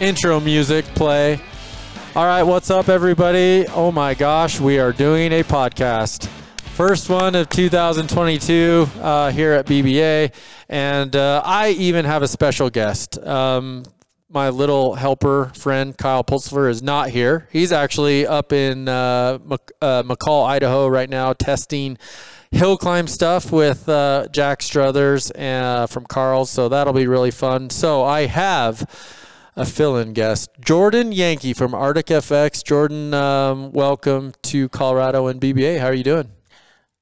[0.00, 1.40] intro music play.
[2.16, 3.66] All right, what's up, everybody?
[3.68, 6.28] Oh my gosh, we are doing a podcast.
[6.74, 10.34] First one of 2022 uh, here at BBA.
[10.68, 13.18] And uh, I even have a special guest.
[13.18, 13.84] Um,
[14.28, 17.46] my little helper friend, Kyle Pulsifer, is not here.
[17.52, 19.38] He's actually up in uh,
[19.80, 21.96] uh, McCall, Idaho right now, testing
[22.50, 26.50] hill climb stuff with uh, Jack Struthers uh, from Carl's.
[26.50, 27.70] So that'll be really fun.
[27.70, 28.84] So I have
[29.56, 32.62] a fill-in guest, Jordan Yankee from Arctic FX.
[32.64, 35.78] Jordan, um, welcome to Colorado and BBA.
[35.78, 36.30] How are you doing?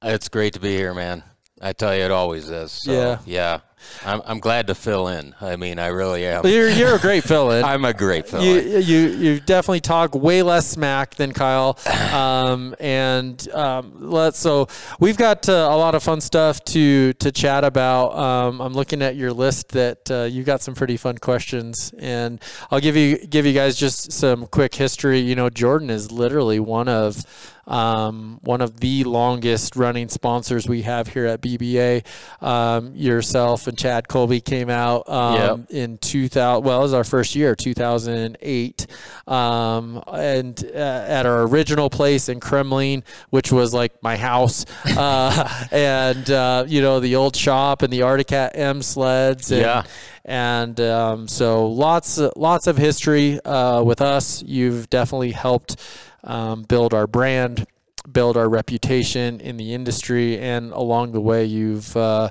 [0.03, 1.23] It's great to be here, man.
[1.61, 2.71] I tell you, it always is.
[2.83, 3.17] So, Yeah.
[3.25, 3.59] yeah.
[4.05, 5.35] I'm, I'm glad to fill in.
[5.39, 6.45] I mean, I really am.
[6.45, 7.63] You're, you're a great fill-in.
[7.73, 8.83] I'm a great fill you, in.
[8.83, 11.77] you you definitely talk way less smack than Kyle,
[12.13, 14.39] um, and um, let's.
[14.39, 14.67] So
[14.99, 18.15] we've got uh, a lot of fun stuff to to chat about.
[18.17, 22.41] Um, I'm looking at your list that uh, you got some pretty fun questions, and
[22.71, 25.19] I'll give you give you guys just some quick history.
[25.19, 27.25] You know, Jordan is literally one of
[27.67, 32.05] um, one of the longest running sponsors we have here at BBA.
[32.41, 36.63] Um, yourself and Chad Colby came out um, in 2000.
[36.63, 38.87] Well, it was our first year, 2008,
[39.27, 44.65] um, and uh, at our original place in Kremmling, which was like my house,
[44.97, 49.51] uh, and uh, you know the old shop and the Arctic Cat M sleds.
[49.51, 49.83] And, Yeah.
[50.25, 54.43] and um, so lots lots of history uh, with us.
[54.43, 55.77] You've definitely helped
[56.23, 57.65] um, build our brand,
[58.11, 62.29] build our reputation in the industry, and along the way, you've uh,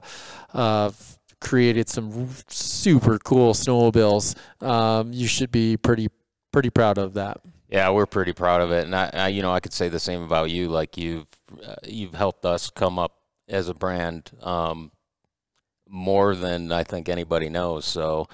[0.55, 0.91] uh,
[1.41, 4.37] created some super cool snowmobiles.
[4.63, 6.09] Um, you should be pretty
[6.53, 7.41] pretty proud of that.
[7.69, 9.99] Yeah, we're pretty proud of it, and I, I you know, I could say the
[10.01, 10.69] same about you.
[10.69, 11.27] Like you've
[11.67, 13.17] uh, you've helped us come up
[13.49, 14.91] as a brand um,
[15.89, 17.85] more than I think anybody knows.
[17.85, 18.29] So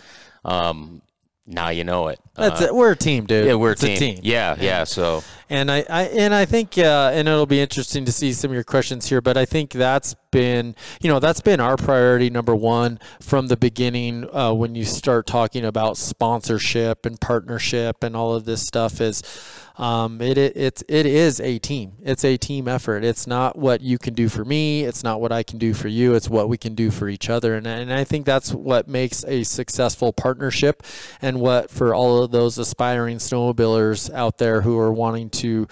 [0.44, 1.02] um,
[1.46, 2.20] now you know it.
[2.34, 2.74] That's Uh, it.
[2.74, 3.46] We're a team, dude.
[3.46, 4.20] Yeah, we're It's a team.
[4.22, 4.84] Yeah, yeah.
[4.84, 8.50] So And I, I and I think uh, and it'll be interesting to see some
[8.50, 12.28] of your questions here, but I think that's been you know that's been our priority
[12.28, 18.14] number one from the beginning uh, when you start talking about sponsorship and partnership and
[18.14, 19.22] all of this stuff is
[19.78, 21.92] um, it, it it is a team.
[22.02, 23.04] It's a team effort.
[23.04, 24.82] It's not what you can do for me.
[24.82, 26.14] It's not what I can do for you.
[26.14, 27.54] It's what we can do for each other.
[27.54, 30.82] And and I think that's what makes a successful partnership,
[31.22, 35.66] and what for all of those aspiring snowmobilers out there who are wanting to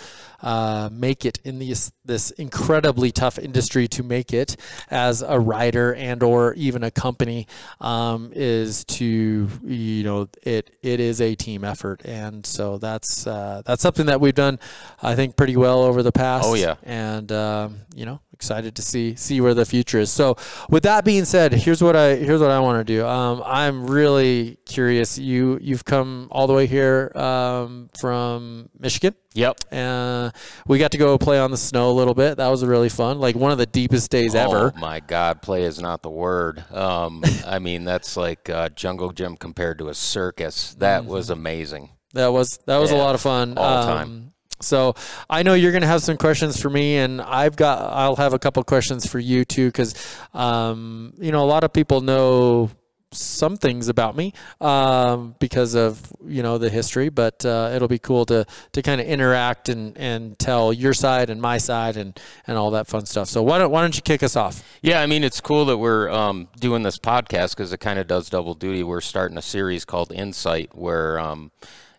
[0.46, 4.56] uh, make it in this this incredibly tough industry to make it
[4.88, 7.48] as a rider and or even a company
[7.80, 12.00] um, is to you know it it is a team effort.
[12.04, 14.60] And so that's uh, that's something that we've done
[15.02, 16.44] I think pretty well over the past.
[16.46, 16.76] Oh, yeah.
[16.84, 20.12] and um, you know excited to see see where the future is.
[20.12, 20.36] So
[20.70, 23.04] with that being said here's what I here's what I want to do.
[23.04, 25.18] Um, I'm really curious.
[25.18, 29.16] You you've come all the way here um, from Michigan?
[29.36, 29.56] Yep.
[29.70, 30.30] uh,
[30.66, 32.36] we got to go play on the snow a little bit.
[32.38, 33.19] That was really fun.
[33.19, 34.72] Like one of the deepest days ever.
[34.76, 36.64] Oh my God, play is not the word.
[36.72, 40.74] Um, I mean, that's like uh, jungle gym compared to a circus.
[40.78, 41.10] That Mm-hmm.
[41.10, 41.91] was amazing.
[42.14, 43.58] That was that was a lot of fun.
[43.58, 44.08] all time.
[44.08, 44.94] Um, so
[45.28, 48.38] I know you're gonna have some questions for me, and I've got I'll have a
[48.38, 49.94] couple questions for you too, because
[50.32, 52.70] um, you know a lot of people know
[53.16, 57.99] some things about me um, because of you know the history, but uh, it'll be
[57.99, 62.19] cool to to kind of interact and and tell your side and my side and
[62.47, 63.28] and all that fun stuff.
[63.28, 64.62] So why don't why don't you kick us off?
[64.82, 68.06] Yeah, I mean, it's cool that we're um, doing this podcast because it kind of
[68.06, 68.82] does double duty.
[68.82, 71.50] We're starting a series called Insight, where um,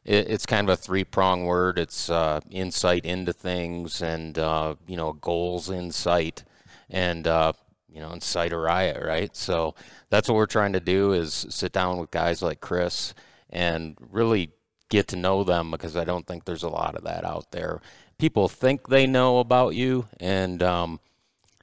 [0.06, 1.78] it, it's kind of a three prong word.
[1.78, 6.44] It's uh, insight into things, and uh, you know, goals insight,
[6.90, 7.54] and uh,
[7.92, 9.36] you know, incite a riot, right?
[9.36, 9.76] So
[10.10, 13.14] that's what we're trying to do is sit down with guys like Chris
[13.50, 14.52] and really
[14.90, 17.82] get to know them because I don't think there's a lot of that out there.
[18.18, 21.00] People think they know about you, and um,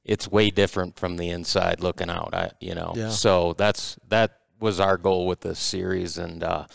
[0.04, 2.34] it's way different from the inside looking out.
[2.34, 3.08] I, you know, Yeah.
[3.10, 6.66] so that's that was our goal with this series, and uh,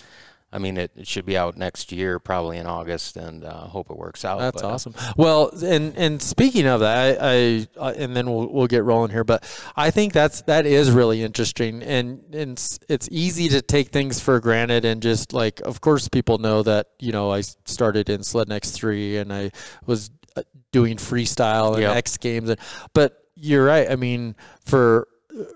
[0.51, 3.91] I mean, it, it should be out next year, probably in August, and uh, hope
[3.91, 4.39] it works out.
[4.39, 4.95] That's But, uh, awesome.
[5.15, 9.11] Well, and and speaking of that, I, I uh, and then we'll we'll get rolling
[9.11, 9.23] here.
[9.23, 9.43] But
[9.75, 14.19] I think that's that is really interesting, and and it's, it's easy to take things
[14.19, 18.21] for granted and just like, of course, people know that you know I started in
[18.21, 19.51] Slednecks three and I
[19.85, 20.41] was uh,
[20.71, 21.95] doing freestyle and Yep.
[21.95, 22.59] X Games, and
[22.95, 23.89] but you're right.
[23.89, 24.35] I mean,
[24.65, 25.07] for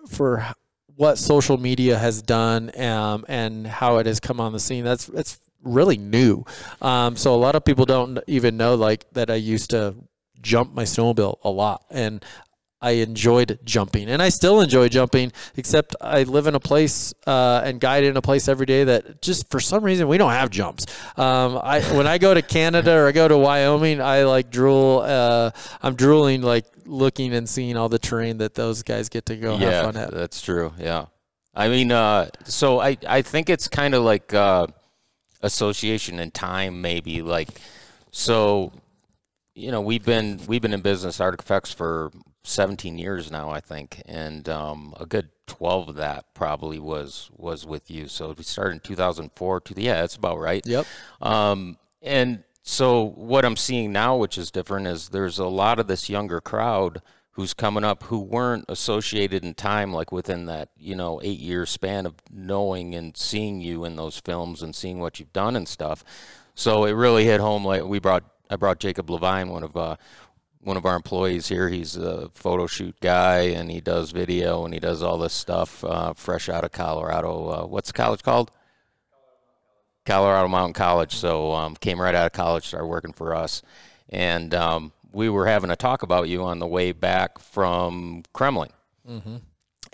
[0.07, 0.45] for
[0.95, 5.06] what social media has done um, and how it has come on the scene, that's
[5.07, 6.44] that's really new.
[6.81, 9.95] Um, so a lot of people don't even know like that I used to
[10.42, 12.24] jump my snowmobile a lot and
[12.83, 15.31] I enjoyed jumping, and I still enjoy jumping.
[15.56, 19.21] Except I live in a place uh, and guide in a place every day that
[19.21, 20.85] just for some reason we don't have jumps.
[21.18, 25.00] Um, I when I go to Canada or I go to Wyoming, I like drool.
[25.00, 25.51] Uh,
[25.81, 29.57] I'm drooling like looking and seeing all the terrain that those guys get to go
[29.57, 30.12] yeah, have fun at.
[30.12, 30.74] that's true.
[30.77, 31.06] Yeah,
[31.56, 34.68] I mean, uh, so I I think it's kind of like uh,
[35.41, 37.47] association and time, maybe like
[38.12, 38.74] so.
[39.56, 42.12] You know, we've been we've been in business Arctic FX for
[42.44, 47.66] 17 years now, I think, and um, a good 12 of that probably was was
[47.66, 48.07] with you.
[48.07, 49.62] So we started in 2004.
[49.62, 50.66] To the, yeah, that's about right.
[50.66, 50.86] Yep.
[51.22, 55.88] Um, and so what I'm seeing now, which is different, is there's a lot of
[55.88, 57.01] this younger crowd
[57.31, 61.66] who's coming up who weren't associated in time, like within that you know eight year
[61.66, 65.68] span of knowing and seeing you in those films and seeing what you've done and
[65.68, 66.04] stuff.
[66.56, 67.66] So it really hit home.
[67.66, 69.95] Like we brought, I brought Jacob Levine, one of uh,
[70.63, 71.69] one of our employees here.
[71.69, 75.83] He's a photo shoot guy and he does video and he does all this stuff
[75.83, 77.48] uh, fresh out of Colorado.
[77.50, 78.51] Uh, what's the college called?
[80.06, 81.15] Colorado Mountain College.
[81.15, 83.62] So um, came right out of college, started working for us,
[84.10, 88.71] and um, we were having a talk about you on the way back from Kremmling,
[89.09, 89.36] Mm-hmm.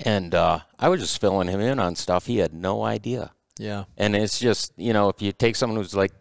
[0.06, 3.32] and uh, I was just filling him in on stuff he had no idea.
[3.58, 3.86] Yeah.
[3.98, 6.12] And it's just you know if you take someone who's like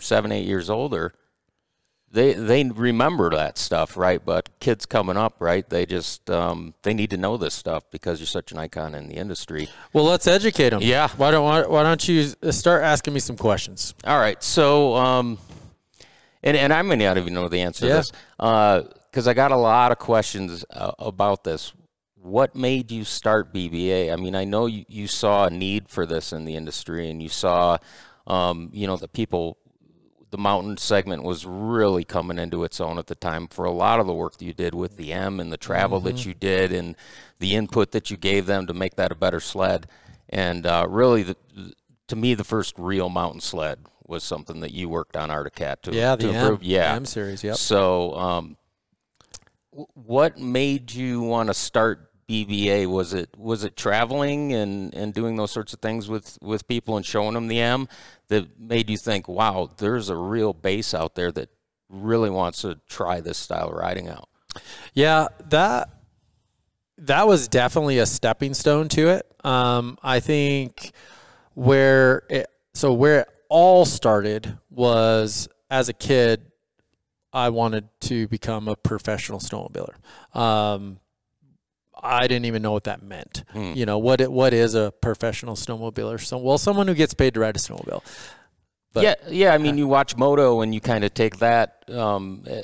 [0.00, 1.12] seven, eight years older,
[2.12, 4.22] they they remember that stuff, right?
[4.24, 5.68] But kids coming up, right?
[5.68, 9.08] They just um, they need to know this stuff because you're such an icon in
[9.08, 9.68] the industry.
[9.92, 10.80] Well, let's educate them.
[10.82, 11.08] Yeah.
[11.16, 13.94] Why don't why, why don't you start asking me some questions?
[14.04, 15.38] All right, so um,
[16.42, 17.92] and and I may not even know the answer Yeah.
[17.92, 18.12] to this
[19.10, 21.72] because I got a lot of questions uh, about this.
[22.16, 24.12] What made you start BBA?
[24.12, 27.20] I mean, I know you, you saw a need for this in the industry, and
[27.20, 27.78] you saw,
[28.28, 29.56] um, you know, the people,
[30.32, 34.00] the mountain segment was really coming into its own at the time for a lot
[34.00, 36.72] of the work that you did with the M and the travel that you did
[36.72, 36.96] and
[37.38, 39.86] the input that you gave them to make that a better sled.
[40.30, 41.36] And uh, really, the,
[42.08, 45.82] to me, the first real mountain sled was something that you worked on Arctic Cat
[45.82, 46.60] to, Yeah, to the improve.
[46.60, 47.44] M, yeah, M series.
[47.44, 47.56] Yep.
[47.56, 48.56] so, um,
[49.92, 52.86] what made you want to start BBA?
[52.86, 56.96] Was it was it traveling and, and doing those sorts of things with, with people
[56.96, 57.88] and showing them the M
[58.28, 61.50] that made you think, wow, there's a real base out there that
[61.90, 64.28] really wants to try this style of riding out?
[64.94, 65.90] Yeah, that
[66.98, 69.26] that was definitely a stepping stone to it.
[69.44, 70.92] Um, I think
[71.54, 76.50] where it so where it all started was as a kid,
[77.32, 79.94] I wanted to become a professional snowmobiler.
[80.34, 80.98] Um,
[82.02, 83.44] I didn't even know what that meant.
[83.52, 83.72] Hmm.
[83.74, 84.20] You know what?
[84.30, 86.20] What is a professional snowmobiler?
[86.20, 88.02] So, well, someone who gets paid to ride a snowmobile.
[88.92, 89.54] But- yeah, yeah.
[89.54, 91.84] I mean, you watch Moto and you kind of take that.
[91.88, 92.62] Um, eh,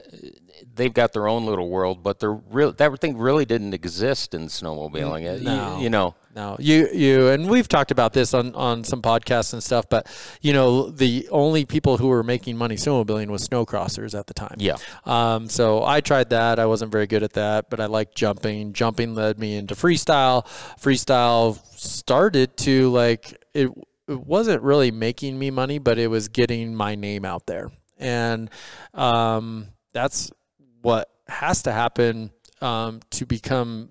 [0.75, 2.73] they've got their own little world, but they're real.
[2.73, 5.27] That thing really didn't exist in snowmobiling.
[5.29, 6.15] Uh, you- you know.
[6.37, 10.07] No, you you and we've talked about this on on some podcasts and stuff, but
[10.41, 14.55] you know the only people who were making money snowmobiling was snowcrossers at the time.
[14.59, 14.77] Yeah.
[15.05, 16.61] Um, so I tried that.
[16.61, 18.73] I wasn't very good at that, but I liked jumping.
[18.73, 20.47] Jumping led me into freestyle.
[20.81, 23.71] Freestyle started to like it.
[24.08, 28.49] It wasn't really making me money, but it was getting my name out there, and
[28.94, 30.32] um, that's
[30.81, 32.31] what has to happen
[32.62, 33.90] um, to become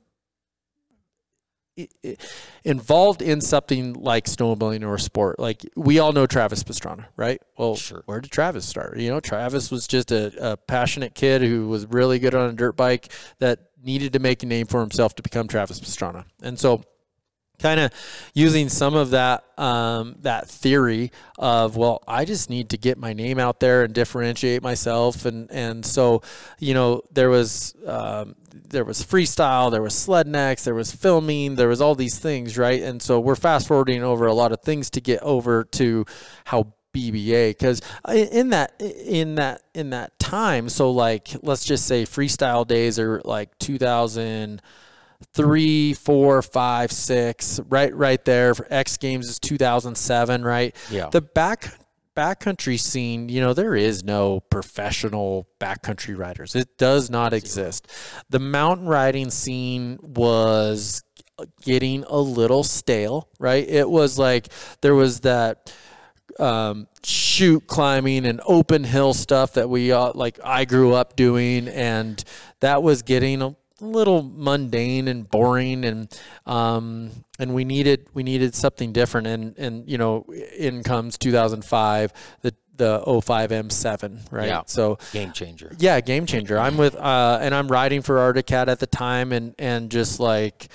[2.63, 5.39] involved in something like snowmobiling or sport.
[5.39, 7.39] Like we all know Travis Pastrana, right?
[7.57, 8.01] Well, Sure.
[8.05, 8.97] where did Travis start?
[8.97, 12.53] You know, Travis was just a, a passionate kid who was really good on a
[12.53, 16.25] dirt bike that needed to make a name for himself to become Travis Pastrana.
[16.41, 16.83] And so
[17.59, 17.91] kind of
[18.33, 23.13] using some of that um, that theory of well I just need to get my
[23.13, 25.25] name out there and differentiate myself.
[25.25, 26.21] And and so
[26.59, 31.55] you know there was um, there was freestyle there was sled necks there was filming
[31.55, 32.81] there was all these things right?
[32.81, 36.05] And so we're fast forwarding over a lot of things to get over to
[36.45, 42.03] how BBA because in that in that in that time so like let's just say
[42.03, 44.61] freestyle days are like 2000
[45.33, 48.53] three, four, five, six, right, right there.
[48.53, 50.75] For X Games is 2007, right?
[50.89, 51.09] Yeah.
[51.12, 51.74] The back
[52.15, 56.55] backcountry scene, you know, there is no professional backcountry riders.
[56.55, 57.88] It does not exist.
[58.29, 61.03] The mountain riding scene was
[61.62, 63.67] getting a little stale, right?
[63.67, 64.47] It was like
[64.81, 65.71] there was that
[66.39, 71.67] um, shoot climbing and open hill stuff that we uh, like I grew up doing,
[71.67, 72.24] and
[72.62, 78.55] that was getting a little mundane and boring, and um, and we needed we needed
[78.55, 80.25] something different, and and you know,
[80.57, 84.48] in comes 2005, the the 05 M7, right?
[84.48, 84.62] Yeah.
[84.67, 85.75] So Game changer.
[85.79, 86.57] yeah, game changer.
[86.60, 90.19] I'm with uh, and I'm riding for Arctic Cat at the time, and and just
[90.19, 90.69] like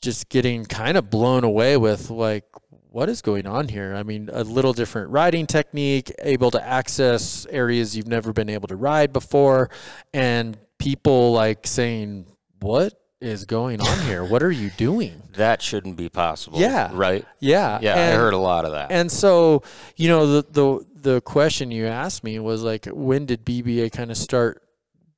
[0.00, 2.44] just getting kind of blown away with like
[2.90, 3.94] what is going on here.
[3.94, 8.68] I mean, a little different riding technique, able to access areas you've never been able
[8.68, 9.70] to ride before,
[10.12, 12.26] and people like saying,
[12.60, 14.24] "What is going on here?
[14.24, 16.60] What are you doing?" That shouldn't be possible.
[16.60, 16.90] Yeah.
[16.92, 17.24] Right.
[17.40, 18.92] Yeah, Yeah, I heard a lot of that.
[18.92, 19.64] and so,
[19.96, 24.12] you know, the the the question you asked me was like, when did BBA kind
[24.12, 24.62] of start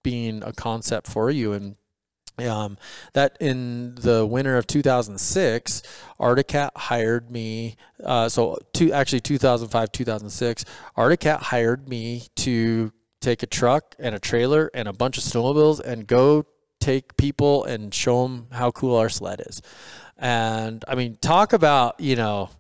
[0.02, 1.52] being a concept for you?
[1.52, 1.76] And
[2.38, 2.78] um,
[3.12, 5.82] that in the winter of 2006,
[6.18, 7.76] Arctic Cat hired me.
[8.02, 10.64] Uh, so, two actually 2005, 2006,
[10.96, 15.24] Arctic Cat hired me to take a truck and a trailer and a bunch of
[15.24, 16.46] snowmobiles and go
[16.80, 19.62] take people and show them how cool our sled is.
[20.16, 22.50] And I mean, talk about you know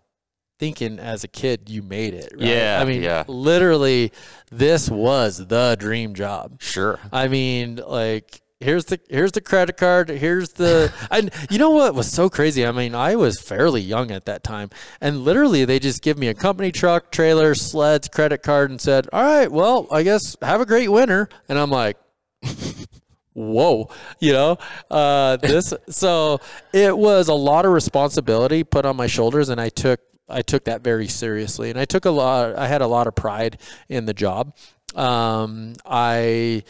[0.58, 2.32] thinking as a kid you made it.
[2.34, 2.48] Right?
[2.48, 3.24] Yeah, I mean, yeah.
[3.26, 4.12] literally,
[4.50, 6.60] this was the dream job.
[6.60, 6.98] sure.
[7.12, 10.08] I mean, like here's the here's the credit card.
[10.08, 12.66] Here's the and you know what was so crazy?
[12.66, 14.70] I mean, I was fairly young at that time,
[15.00, 19.08] and literally they just give me a company truck, trailer, sleds, credit card, and said,
[19.12, 21.96] "All right, well, I guess have a great winter." And I'm like.
[23.38, 24.56] Whoa, you know,
[24.90, 25.74] uh, this.
[25.90, 26.40] So
[26.72, 30.64] it was a lot of responsibility put on my shoulders, and I took I took
[30.64, 32.56] that very seriously, and I took a lot.
[32.56, 33.58] I had a lot of pride
[33.90, 34.56] in the job.
[34.94, 36.64] Um, I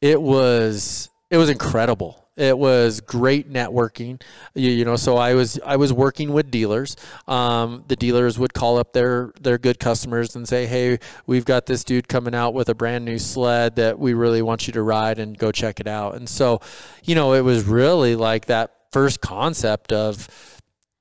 [0.00, 2.24] it was it was incredible.
[2.36, 4.22] It was great networking,
[4.54, 4.94] you, you know.
[4.94, 6.96] So I was I was working with dealers.
[7.26, 11.66] Um, the dealers would call up their their good customers and say, "Hey, we've got
[11.66, 14.82] this dude coming out with a brand new sled that we really want you to
[14.82, 16.60] ride and go check it out." And so,
[17.02, 20.28] you know, it was really like that first concept of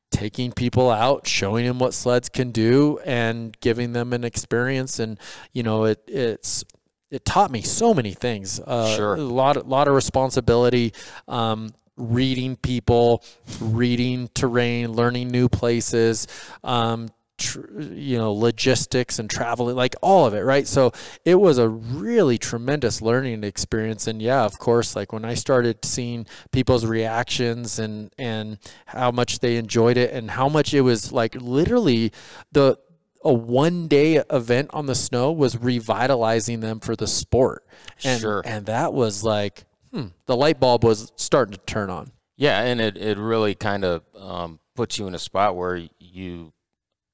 [0.10, 4.98] taking people out, showing them what sleds can do, and giving them an experience.
[4.98, 5.20] And
[5.54, 6.66] you know, it it's
[7.12, 8.60] it taught me so many things.
[8.60, 9.16] Uh, Sure.
[9.16, 10.94] a lot a lot of responsibility.
[11.28, 13.24] Um, reading people,
[13.60, 16.28] reading terrain, learning new places.
[16.64, 17.10] Um,
[17.40, 20.92] tr- you know logistics and traveling like all of it right so
[21.24, 25.86] it was a really tremendous learning experience and yeah of course like when i started
[25.86, 31.12] seeing people's reactions and and how much they enjoyed it and how much it was
[31.12, 32.12] like literally
[32.54, 32.76] the
[33.24, 37.66] a one day event on the snow was revitalizing them for the sport
[38.04, 38.42] and Sure.
[38.46, 42.80] and that was like hmm, the light bulb was starting to turn on Yeah, and
[42.82, 46.54] it, it really kind of um, puts you in a spot where you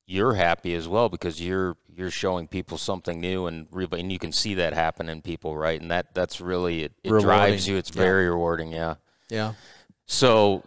[0.06, 4.20] you're happy as well because you're you're showing people something new and re- and you
[4.20, 5.80] can see that happen in people, right?
[5.80, 7.78] And that that's really it, it drives you.
[7.78, 8.02] It's Yeah.
[8.02, 8.96] very rewarding, yeah.
[9.30, 9.54] yeah
[10.08, 10.64] So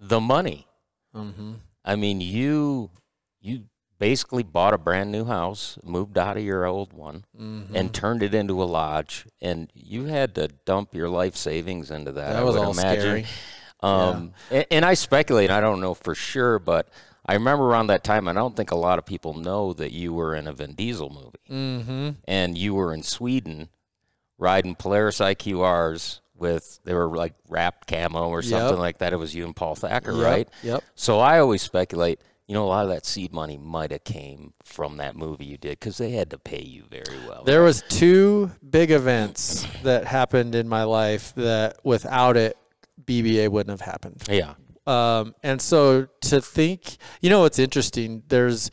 [0.00, 0.66] the money.
[1.14, 1.52] mm-hmm.
[1.84, 2.90] I mean, you
[3.40, 3.64] you
[3.98, 7.74] basically bought a brand new house, moved out of your old one, Mm-hmm.
[7.76, 12.12] and turned it into a lodge, and you had to dump your life savings into
[12.12, 12.32] that.
[12.32, 13.00] That I was would all imagine.
[13.24, 13.26] scary.
[13.80, 15.50] Um, and, and I speculate.
[15.50, 16.88] I don't know for sure, but
[17.26, 18.28] I remember around that time.
[18.28, 21.10] I don't think a lot of people know that you were in a Vin Diesel
[21.10, 22.10] movie, Mm-hmm.
[22.26, 23.68] and you were in Sweden
[24.38, 28.78] riding Polaris IQRs with they were like wrapped camo or something Yep.
[28.78, 29.12] like that.
[29.12, 30.48] It was you and Paul Thacker, Yep, right?
[30.62, 30.82] Yep.
[30.96, 32.20] So I always speculate.
[32.46, 35.56] You know, a lot of that seed money might have came from that movie you
[35.56, 37.42] did because they had to pay you very well.
[37.44, 42.58] There was two big events that happened in my life that without it,
[43.02, 44.22] BBA wouldn't have happened.
[44.28, 44.54] yeah,
[44.86, 48.22] Um, and so to think, you know, what's interesting.
[48.28, 48.70] There's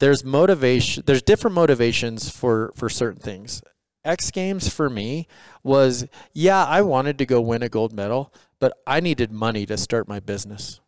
[0.00, 1.04] there's motivation.
[1.06, 3.62] There's different motivations for for certain things.
[4.04, 5.28] X Games for me
[5.62, 9.76] was yeah, I wanted to go win a gold medal, but I needed money to
[9.76, 10.80] start my business.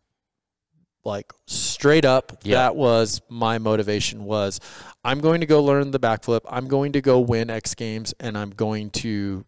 [1.05, 2.55] Like straight up, Yeah.
[2.55, 4.25] that was my motivation.
[4.25, 4.59] Was
[5.03, 6.41] I'm going to go learn the backflip.
[6.49, 9.45] I'm going to go win X Games, and I'm going to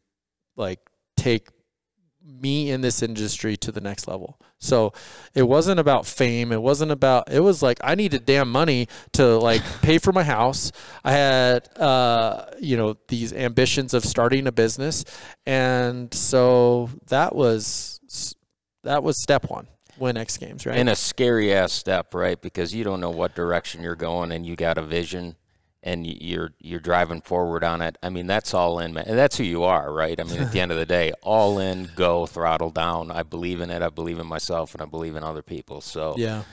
[0.55, 0.79] like
[1.17, 1.49] take
[2.23, 4.37] me in this industry to the next level.
[4.59, 4.91] So
[5.33, 6.51] it wasn't about fame.
[6.51, 10.23] It wasn't about, it was like, I needed damn money to like pay for my
[10.23, 10.71] house.
[11.05, 15.05] I had, uh, you know, these ambitions of starting a business.
[15.45, 17.99] And so that was,
[18.83, 19.67] that was step one,
[19.97, 20.77] win X Games, right?
[20.77, 22.39] and a scary ass step, right?
[22.41, 25.35] Because you don't know what direction you're going, and you got a vision,
[25.83, 27.97] and you're you're driving forward on it.
[28.03, 29.05] I mean, that's all in, man.
[29.07, 30.19] And that's who you are, right?
[30.19, 33.11] I mean, at the end of the day, all in, go, throttle down.
[33.11, 33.81] I believe in it.
[33.81, 35.81] I believe in myself, and I believe in other people.
[35.81, 36.43] So Yeah.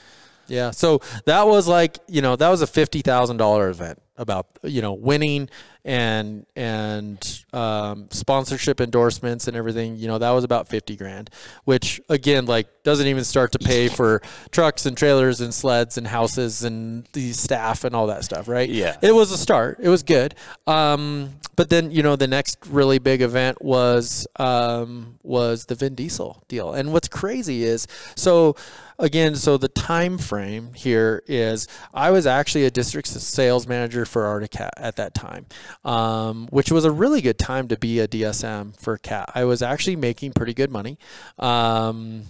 [0.46, 0.72] Yeah.
[0.72, 4.02] So that was like, you know, that was a $50,000 event.
[4.16, 5.48] About you know winning
[5.84, 11.30] and and um, sponsorship endorsements and everything you know that was about 50 grand
[11.64, 16.06] which again like doesn't even start to pay for trucks and trailers and sleds and
[16.06, 18.68] houses and the staff and all that stuff right?
[18.68, 18.96] Yeah.
[19.02, 19.78] it was a start.
[19.80, 20.34] It was good.
[20.66, 25.94] Um, but then you know the next really big event was um, was the Vin
[25.94, 26.72] Diesel deal.
[26.72, 28.56] And what's crazy is so
[28.98, 34.26] again so the time frame here is i was actually a district sales manager for
[34.26, 35.46] Arctic Cat at that time
[35.84, 39.62] um, which was a really good time to be a dsm for cat i was
[39.62, 40.98] actually making pretty good money
[41.38, 42.22] um,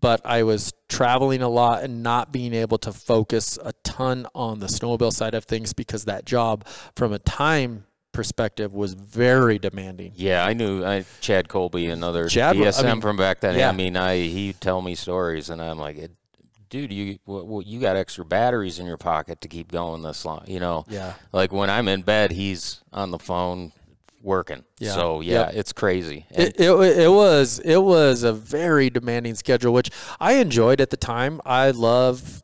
[0.00, 4.60] but i was traveling a lot and not being able to focus a ton on
[4.60, 10.12] the snowmobile side of things because that job from a time perspective was very demanding
[10.14, 13.58] Yeah, I knew I, Chad Colby, another Chad wa- I DSM mean, from back then.
[13.58, 13.68] yeah.
[13.68, 15.96] I mean, I he'd tell me stories, and I'm like,
[16.74, 20.42] dude, you well, you got extra batteries in your pocket to keep going this long,
[20.48, 20.84] you know?
[20.88, 23.70] yeah Like when I'm in bed, he's on the phone
[24.20, 24.64] working.
[24.80, 24.92] Yeah.
[24.94, 25.54] So yeah, Yep.
[25.54, 26.26] it's crazy.
[26.30, 30.96] It, it, it was it was a very demanding schedule, which I enjoyed at the
[30.96, 31.40] time.
[31.46, 32.42] I love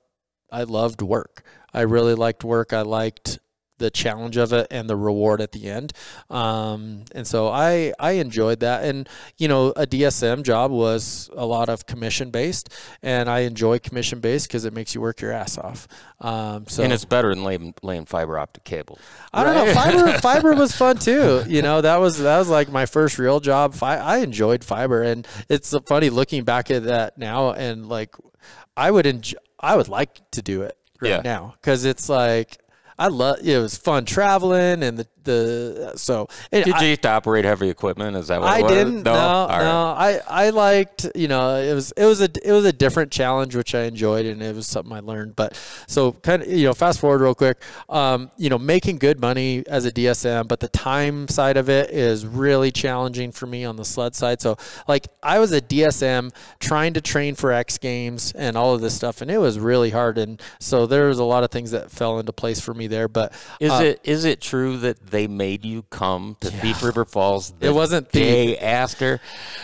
[0.53, 1.43] I loved work.
[1.75, 2.73] I really liked work.
[2.73, 3.41] I liked
[3.81, 5.93] the challenge of it and the reward at the end.
[6.29, 8.85] Um, and so I I enjoyed that.
[8.85, 9.09] And
[9.39, 12.69] you know, a DSM job was a lot of commission based,
[13.03, 15.89] and I enjoy commission based because it makes you work your ass off.
[16.21, 18.99] Um, so and it's better than laying, laying fiber optic cable.
[19.33, 19.75] I don't know.
[19.75, 21.43] Fiber fiber was fun too.
[21.49, 23.75] You know, that was that was like my first real job.
[23.75, 28.15] Fi- I enjoyed fiber, and it's funny looking back at that now, and like
[28.77, 31.21] I would enjoy, I would like to do it right Yeah.
[31.25, 32.59] now because it's like
[33.01, 33.39] I love.
[33.43, 37.69] It was fun traveling, and the the so and Did you have to operate heavy
[37.69, 38.17] equipment?
[38.17, 39.03] Is that what I it didn't.
[39.03, 39.47] No, no.
[39.49, 40.21] Right.
[40.29, 41.07] I, I liked.
[41.15, 44.27] You know, it was it was a it was a different challenge which I enjoyed,
[44.27, 45.37] and it was something I learned.
[45.37, 47.63] But so kind of you know, fast forward real quick.
[47.89, 51.91] Um, you know, making good money as a DSM, but the time side of it
[51.91, 54.41] is really challenging for me on the sled side.
[54.41, 54.57] So
[54.89, 58.95] like I was a DSM trying to train for X Games and all of this
[58.95, 60.19] stuff, and it was really hard.
[60.19, 63.09] And so there was a lot of things that fell into place for me there.
[63.09, 67.05] But Is uh, it is it true that they made you come to Thief River
[67.05, 67.53] Falls?
[67.59, 69.21] The It wasn't the day after.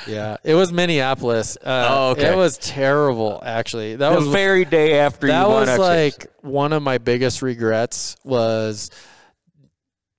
[0.06, 1.56] Yeah, it was Minneapolis.
[1.56, 2.32] Uh, Oh, okay.
[2.32, 3.96] It was terrible, actually.
[3.96, 8.16] That The was very day after that you was like one of my biggest regrets
[8.24, 8.90] was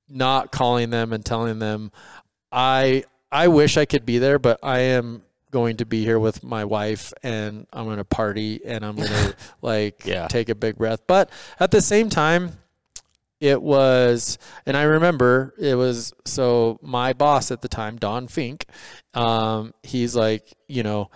[0.10, 1.92] not calling them and telling them
[2.51, 6.44] I I wish I could be there, but I am going to be here with
[6.44, 10.27] my wife and I'm going to party and I'm going to like Yeah.
[10.27, 11.01] take a big breath.
[11.07, 12.53] But at the same time
[13.40, 18.66] it was and I remember it was so my boss at the time, Don Fink,
[19.14, 21.10] um, he's like, you know,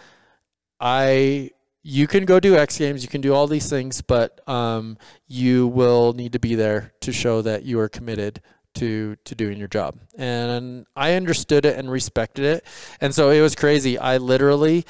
[0.79, 1.51] I
[1.83, 5.67] you can go do X Games, you can do all these things, but um, you
[5.67, 8.41] will need to be there to show that you are committed
[8.75, 9.97] to to doing your job.
[10.17, 12.65] And I understood it and respected it.
[12.99, 13.97] And so it was crazy.
[13.97, 14.85] I literally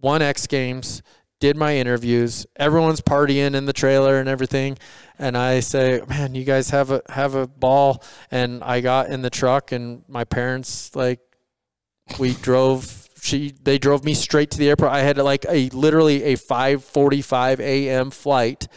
[0.00, 1.02] won X Games,
[1.40, 4.78] did my interviews, everyone's partying in the trailer and everything.
[5.18, 9.22] And I say, Man, you guys have a have a ball and I got in
[9.22, 11.20] the truck and my parents like
[12.18, 16.22] we drove she they drove me straight to the airport i had like a literally
[16.24, 18.10] a 5:45 a.m.
[18.10, 18.68] flight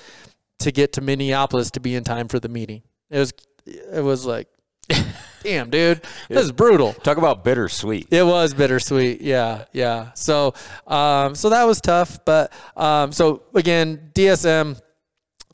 [0.60, 3.34] to get to minneapolis to be in time for the meeting it was
[3.65, 4.48] it was like
[5.48, 8.08] damn dude this is brutal Talk about bittersweet.
[8.12, 9.22] it was bittersweet.
[9.22, 10.12] Yeah, yeah.
[10.14, 10.54] So,
[10.86, 12.20] um, so that was tough.
[12.26, 14.80] But um, so again, DSM,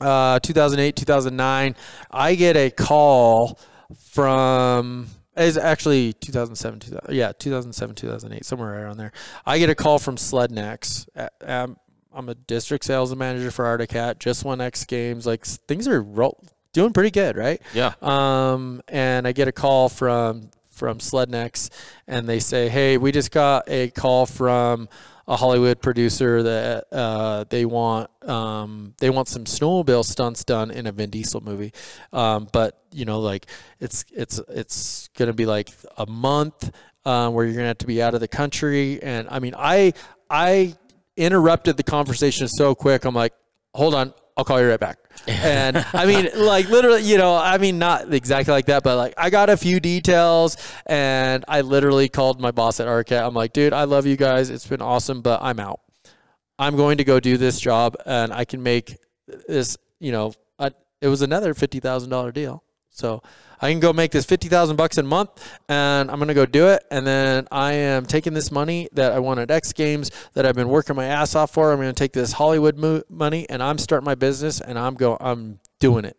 [0.00, 1.76] uh, 2008, 2009.
[2.10, 3.58] I get a call
[4.10, 5.06] from.
[5.36, 9.12] is actually 2007, 2000, yeah, 2007, 2008, somewhere around there.
[9.46, 11.06] I get a call from Slednecks.
[11.40, 11.76] Um,
[12.12, 14.20] I'm a district sales manager for Arctic Cat.
[14.20, 15.26] Just won X Games.
[15.26, 16.38] Like things are ro-
[16.74, 17.62] doing pretty good, right?
[17.72, 17.94] Yeah.
[18.02, 21.70] Um, and I get a call from from Slednecks,
[22.06, 24.88] and they say, "Hey, we just got a call from
[25.26, 30.86] a Hollywood producer that uh, they want um, they want some snowmobile stunts done in
[30.86, 31.72] a Vin Diesel movie,
[32.12, 33.46] um, but you know, like
[33.80, 36.70] it's it's it's gonna be like a month
[37.04, 39.94] uh, where you're gonna have to be out of the country, and I mean, I
[40.28, 40.76] I
[41.16, 43.04] interrupted the conversation so quick.
[43.04, 43.32] I'm like,
[43.74, 44.98] hold on, I'll call you right back.
[45.26, 49.14] And I mean, like literally, you know, I mean, not exactly like that, but like
[49.16, 53.24] I got a few details and I literally called my boss at Arcat.
[53.24, 54.50] I'm like, dude, I love you guys.
[54.50, 55.80] It's been awesome, but I'm out.
[56.58, 58.98] I'm going to go do this job and I can make
[59.48, 62.62] this, you know, a, it was another $50,000 deal.
[62.90, 63.22] So
[63.60, 65.30] I can go make this 50,000 bucks a month
[65.68, 66.84] and I'm going to go do it.
[66.90, 70.54] And then I am taking this money that I won at X Games that I've
[70.54, 71.72] been working my ass off for.
[71.72, 74.94] I'm going to take this Hollywood mo- money and I'm starting my business and I'm
[74.94, 76.16] go I'm doing it.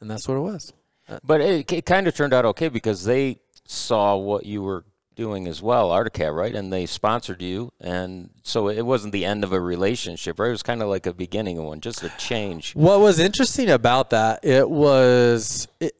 [0.00, 0.72] And that's what it was.
[1.08, 4.84] Uh, but it, it kind of turned out okay because they saw what you were
[5.18, 6.54] doing as well, Arctic Cat, right?
[6.54, 10.46] And they sponsored you, and so it wasn't the end of a relationship, right?
[10.46, 12.72] It was kind of like a beginning of one, just a change.
[12.74, 14.44] What was interesting about that?
[14.44, 15.92] It was it,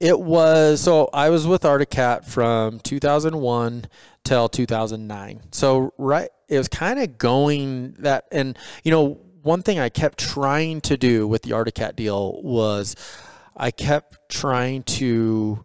[0.00, 3.84] it was so I was with Arctic Cat from 2001
[4.24, 5.40] till 2009.
[5.52, 10.18] So right, it was kind of going that, and you know, one thing I kept
[10.18, 12.96] trying to do with the Arctic Cat deal was
[13.56, 15.64] I kept trying to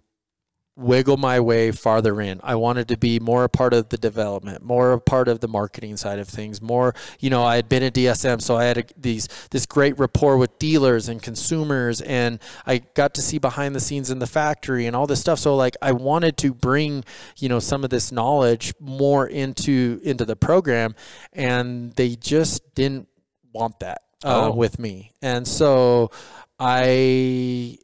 [0.77, 2.39] wiggle my way farther in.
[2.43, 5.47] I wanted to be more a part of the development, more a part of the
[5.47, 6.61] marketing side of things.
[6.61, 9.97] More, you know, I had been at DSM, so I had a, these this great
[9.97, 14.27] rapport with dealers and consumers, and I got to see behind the scenes in the
[14.27, 15.39] factory and all this stuff.
[15.39, 17.05] So like, I wanted to bring,
[17.37, 20.93] you know, some of this knowledge more into into the program,
[21.31, 23.07] and they just didn't
[23.53, 24.55] want that uh, Oh.
[24.55, 26.11] with me, and so
[26.59, 27.77] I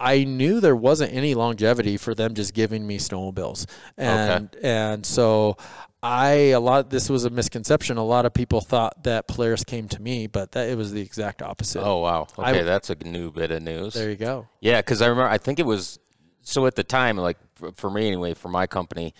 [0.00, 3.66] I knew there wasn't any longevity for them just giving me snowmobiles,
[3.98, 5.56] and and so
[6.02, 6.88] I a lot.
[6.88, 7.98] This was a misconception.
[7.98, 11.02] A lot of people thought that Polaris came to me, but that it was the
[11.02, 11.82] exact opposite.
[11.84, 13.92] Oh wow, I- okay, that's a new bit of news.
[13.94, 14.48] There you go.
[14.60, 15.98] Yeah, because I remember, I think it was
[16.42, 17.36] so at the time, like
[17.76, 19.12] for, me anyway, for my company,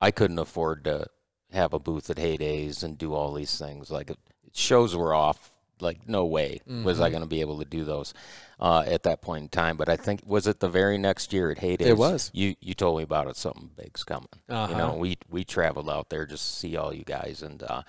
[0.00, 1.06] I couldn't afford to
[1.52, 3.88] have a booth at Haydays and do all these things.
[3.92, 4.10] Like
[4.52, 5.52] shows were off.
[5.80, 7.02] Like no way was Mm-hmm.
[7.04, 8.14] I going to be able to do those
[8.60, 9.76] uh, at that point in time.
[9.76, 11.86] But I think was it the very next year at Haydays.
[11.86, 12.30] It was.
[12.34, 13.36] You you told me about it.
[13.36, 14.28] Something big's coming.
[14.48, 14.72] Uh-huh.
[14.72, 17.62] You know, we we traveled out there just to see all you guys and.
[17.62, 17.82] uh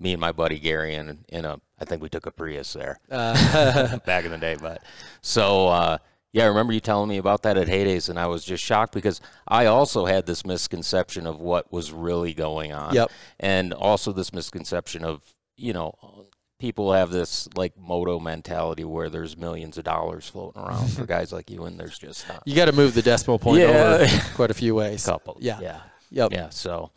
[0.00, 3.00] me and my buddy Gary and in a, I think we took a Prius there
[3.10, 4.56] Uh, back in the day.
[4.60, 4.80] But
[5.22, 5.98] so uh,
[6.32, 8.94] yeah, I remember you telling me about that at Haydays, and I was just shocked
[8.94, 12.94] because I also had this misconception of what was really going on.
[12.94, 13.10] Yep.
[13.40, 15.20] And also this misconception of
[15.56, 16.27] you know
[16.58, 21.32] people have this like moto mentality where there's millions of dollars floating around for guys
[21.32, 23.98] like you, and there's just not you got to move the decimal point Yeah.
[24.00, 25.04] over quite a few ways.
[25.04, 25.36] couple.
[25.40, 25.60] Yeah.
[25.60, 25.80] Yeah.
[26.10, 26.32] Yep.
[26.32, 26.48] Yeah.
[26.50, 26.90] So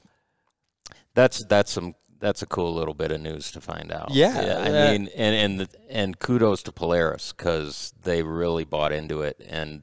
[1.14, 4.12] that's that's some that's a cool little bit of news to find out.
[4.12, 8.92] Yeah, I uh, mean, and and the, and kudos to Polaris because they really bought
[8.92, 9.82] into it, and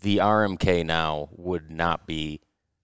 [0.00, 2.40] the RMK now would not be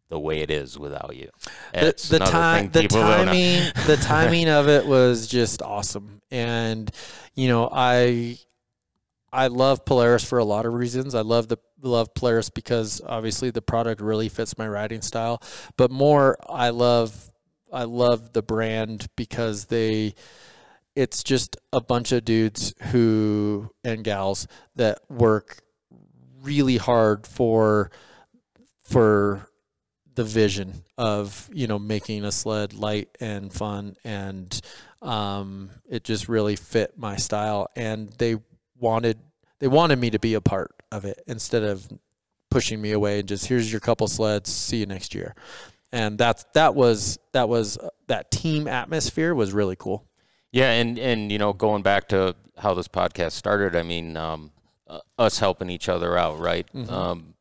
[0.09, 1.29] the way it is without you.
[1.73, 3.33] the, the time the people don't know.
[3.33, 6.91] timing the timing of it was just awesome and
[7.35, 8.39] you know i
[9.33, 13.51] i love polaris for a lot of reasons i love the love polaris because obviously
[13.51, 15.43] the product really fits my riding style
[15.77, 17.31] but more i love
[17.73, 20.15] i love the brand because they
[20.95, 25.59] it's just a bunch of dudes who and gals that work
[26.43, 27.91] really hard for
[28.83, 29.49] for
[30.15, 34.61] the vision of you know making a sled light and fun and
[35.03, 38.37] um, it just really fit my style and they
[38.79, 39.19] wanted
[39.59, 41.87] they wanted me to be a part of it instead of
[42.51, 45.35] pushing me away and just here's your couple sleds see you next year.
[45.93, 50.07] And that's that was that was that team atmosphere was really cool.
[50.51, 54.51] Yeah, and and you know, going back to how this podcast started, I mean, um,
[54.89, 56.67] uh, us helping each other out, right?
[56.75, 57.34] Um, y-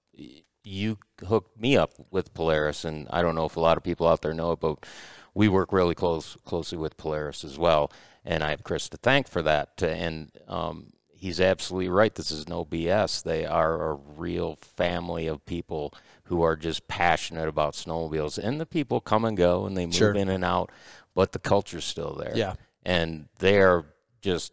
[0.64, 4.08] you hooked me up with Polaris, and I don't know if a lot of people
[4.08, 4.86] out there know it, but
[5.34, 7.92] we work really close closely with Polaris as well,
[8.26, 9.82] and I have Chris to thank for that.
[9.82, 12.14] And um, he's absolutely right.
[12.14, 13.24] This is no BS.
[13.24, 15.94] They are a real family of people
[16.26, 19.96] who are just passionate about snowmobiles, and the people come and go, and they move
[19.96, 20.14] Sure.
[20.14, 20.72] in and out,
[21.16, 23.86] but the culture's still there yeah and they're
[24.22, 24.52] just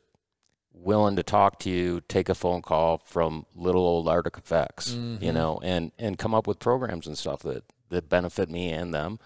[0.72, 5.22] willing to talk to you, take a phone call from little old Arctic FX, Mm-hmm.
[5.24, 8.94] you know, and and come up with programs and stuff that that benefit me and
[8.94, 9.18] them.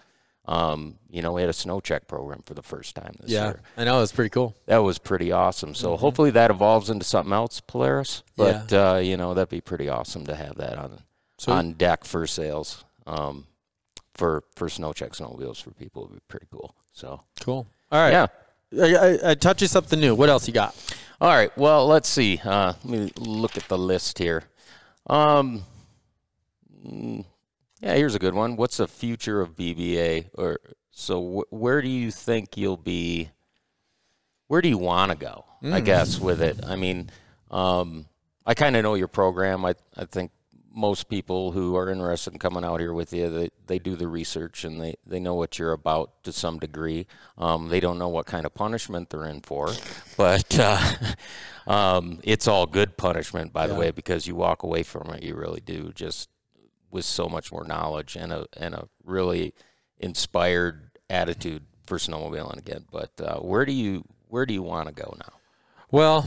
[0.47, 3.45] Um, you know, we had a snow check program for the first time this yeah
[3.45, 3.61] year.
[3.77, 5.73] i know it's pretty cool That was pretty awesome.
[5.73, 6.01] So Mm-hmm.
[6.01, 8.21] hopefully that evolves into something else, Polaris.
[8.37, 10.99] But uh, you know, that'd be pretty awesome to have that on
[11.39, 11.53] Sweet.
[11.53, 12.83] on deck for sales.
[13.07, 13.47] Um,
[14.13, 16.75] for for snow check snowmobiles for people would be pretty cool.
[16.93, 18.27] So cool all right yeah.
[18.83, 20.75] I, I, I taught you something new what else you got
[21.21, 21.55] All right.
[21.57, 22.39] Well, let's see.
[22.43, 24.43] Uh, let me look at the list here.
[25.07, 25.63] Um,
[26.85, 27.25] mm,
[27.79, 28.55] yeah, here's a good one.
[28.57, 30.29] What's the future of BBA?
[30.33, 30.59] Or
[30.91, 33.29] so, wh- where do you think you'll be?
[34.47, 35.45] Where do you want to go?
[35.63, 36.59] I guess with it.
[36.65, 37.09] I mean,
[37.49, 38.05] um,
[38.45, 39.65] I kind of know your program.
[39.65, 40.31] I I think
[40.75, 44.07] most people who are interested in coming out here with you, they, they do the
[44.07, 47.07] research and they, they know what you're about to some degree.
[47.37, 49.71] Um, they don't know what kind of punishment they're in for,
[50.17, 50.81] but uh,
[51.67, 55.23] um, it's all good punishment, by the way, because you walk away from it.
[55.23, 56.29] You really do just
[56.91, 59.53] with so much more knowledge and a and a really
[59.99, 62.85] inspired attitude for snowmobiling again.
[62.91, 65.33] But uh, where do you where do you want to go now?
[65.89, 66.25] Well,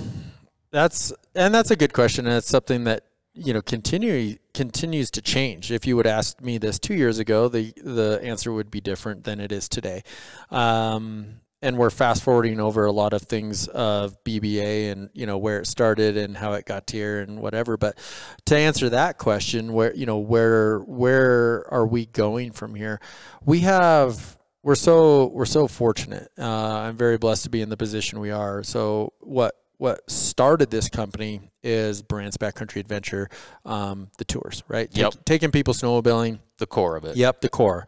[0.71, 3.05] that's and that's a good question, and it's something that
[3.39, 5.71] you know continue continues to change.
[5.71, 9.25] If you would ask me this two years ago, the the answer would be different
[9.25, 10.03] than it is today.
[10.51, 15.39] Um, and we're fast forwarding over a lot of things of BBA and you know
[15.39, 17.77] where it started and how it got here and whatever.
[17.77, 17.99] But
[18.47, 23.01] to answer that question, where you know where where are we going from here?
[23.45, 26.31] We have we're so we're so fortunate.
[26.39, 28.63] Uh, I'm very blessed to be in the position we are.
[28.63, 33.31] So what what started this company is Burandt's Backcountry Adventure,
[33.65, 34.89] um, the tours, right?
[34.93, 35.25] Yep.
[35.25, 36.41] Taking people snowmobiling.
[36.59, 37.17] The core of it.
[37.17, 37.87] Yep, the core,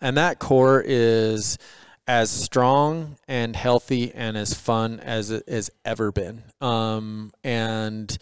[0.00, 1.58] and that core is
[2.06, 6.42] as strong and healthy and as fun as it has ever been.
[6.60, 8.16] Um, and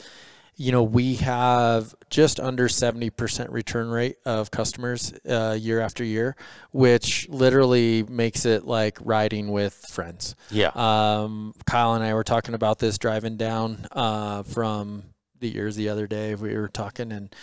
[0.61, 6.37] you know, we have just under 70% return rate of customers uh, year after year,
[6.71, 10.37] which literally makes it like riding with friends.
[10.51, 10.71] Yeah.
[10.75, 15.05] Um, Kyle and I were talking about this driving down uh, from
[15.39, 16.35] the ears the other day.
[16.35, 17.35] We were talking, and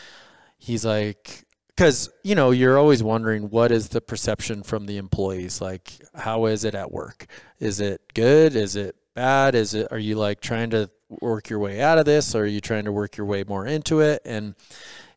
[0.60, 5.62] he's like, because you know you're always wondering what is the perception from the employees
[5.62, 7.28] like how is it at work
[7.60, 11.60] is it good is it bad is it are you like trying to work your
[11.60, 14.22] way out of this or are you trying to work your way more into it
[14.26, 14.56] and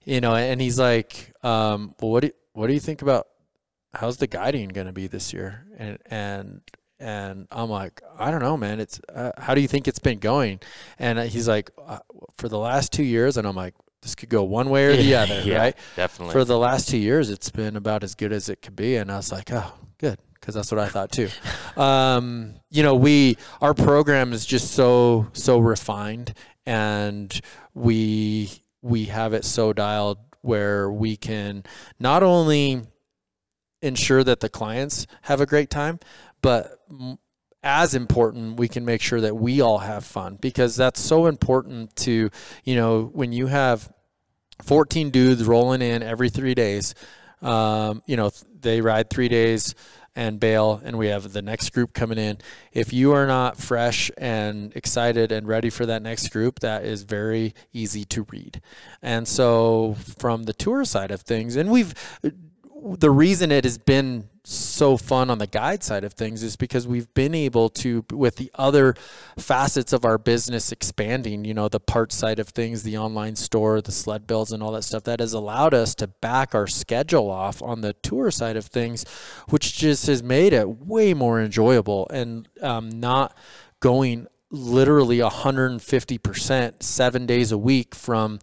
[0.05, 3.26] you know and he's like um, well what do you, what do you think about
[3.94, 6.61] how's the guiding going to be this year and and
[7.00, 8.79] and I'm like, I don't know, man.
[8.79, 10.61] It's uh, how do you think it's been going?
[10.98, 12.00] And he's like, uh,
[12.37, 15.14] for the last two years, and I'm like, this could go one way or the
[15.16, 15.76] other, yeah, right?
[15.96, 16.33] Definitely.
[16.33, 19.11] For the last two years, it's been about as good as it could be, and
[19.11, 21.29] I was like, oh, good, because that's what I thought too.
[21.76, 26.35] um, you know, we our program is just so so refined,
[26.66, 27.40] and
[27.74, 28.50] we
[28.83, 31.64] we have it so dialed where we can
[31.98, 32.83] not only
[33.83, 35.98] ensure that the clients have a great time,
[36.42, 36.79] but
[37.62, 41.94] as important, we can make sure that we all have fun because that's so important
[41.94, 42.31] to,
[42.64, 43.92] you know, when you have
[44.62, 46.94] 14 dudes rolling in every three days,
[47.42, 49.74] um, you know, they ride three days
[50.16, 52.38] and bail, and we have the next group coming in.
[52.73, 57.03] If you are not fresh and excited and ready for that next group, that is
[57.03, 58.61] very easy to read.
[59.03, 61.94] And so, from the tour side of things, and we've
[62.73, 66.88] the reason it has been so fun on the guide side of things is because
[66.88, 68.94] we've been able to with the other
[69.38, 73.83] facets of our business expanding you know the parts side of things the online store
[73.83, 77.31] the sled builds and all that stuff that has allowed us to back our schedule
[77.31, 79.05] off on the tour side of things
[79.50, 83.37] which just has made it way more enjoyable and um, not
[83.81, 88.40] going literally 150% seven days a week from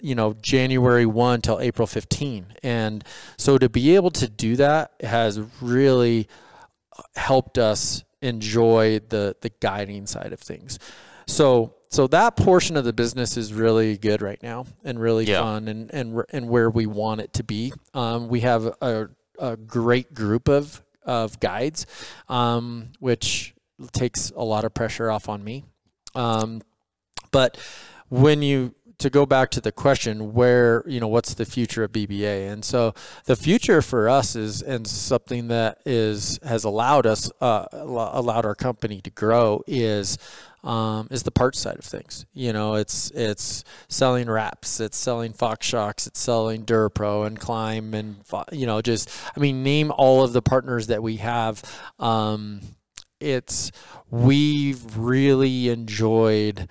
[0.00, 3.04] you know January 1 till April 15 and
[3.36, 6.28] so to be able to do that has really
[7.16, 10.78] helped us enjoy the the guiding side of things.
[11.26, 15.40] So so that portion of the business is really good right now and really Yeah.
[15.42, 17.72] fun and and and where we want it to be.
[17.94, 21.86] Um, we have a, a great group of of guides
[22.28, 23.54] um, which
[23.90, 25.64] takes a lot of pressure off on me.
[26.14, 26.62] Um,
[27.32, 27.58] but
[28.08, 31.92] when you to go back to the question where you know what's the future of
[31.92, 37.30] BBA and so the future for us is and something that is has allowed us
[37.40, 40.18] uh, allowed our company to grow is
[40.64, 42.24] um, is the parts side of things.
[42.32, 47.94] You know it's it's selling wraps it's selling Fox shocks it's selling Durapro and Klim
[47.94, 48.16] and
[48.52, 51.62] you know just I mean name all of the partners that we have.
[51.98, 52.60] Um,
[53.18, 53.72] it's
[54.10, 56.68] we've really enjoyed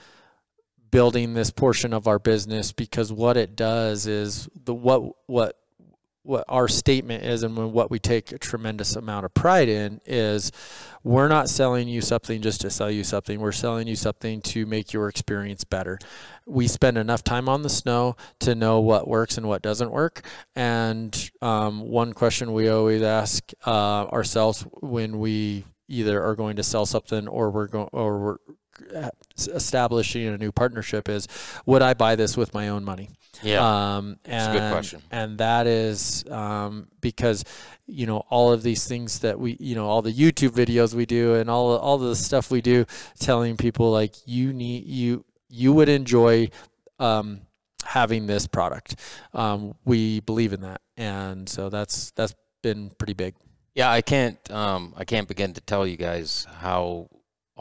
[0.91, 5.58] building this portion of our business because what it does is the what what
[6.23, 10.51] what our statement is and what we take a tremendous amount of pride in is
[11.04, 13.39] we're not selling you something just to sell you something.
[13.39, 15.97] We're selling you something to make your experience better.
[16.45, 20.23] We spend enough time on the snow to know what works and what doesn't work.
[20.56, 26.63] And um, one question we always ask uh, ourselves when we either are going to
[26.63, 28.38] sell something or we're going or we're
[29.38, 31.27] establishing a new partnership is
[31.65, 33.10] would I buy this with my own money?
[33.41, 33.97] yeah.
[33.97, 35.01] Um, That's and, a good question.
[35.12, 37.43] And that is um, because
[37.88, 41.05] you know all of these things that we you know all the YouTube videos we
[41.05, 42.86] do and all all the stuff we do
[43.19, 46.49] telling people like you need you you would enjoy
[46.99, 47.41] um,
[47.84, 48.95] having this product.
[49.34, 53.36] Um, we believe in that, and so that's that's been pretty big.
[53.75, 54.39] Yeah, I can't.
[54.51, 57.10] Um, I can't begin to tell you guys how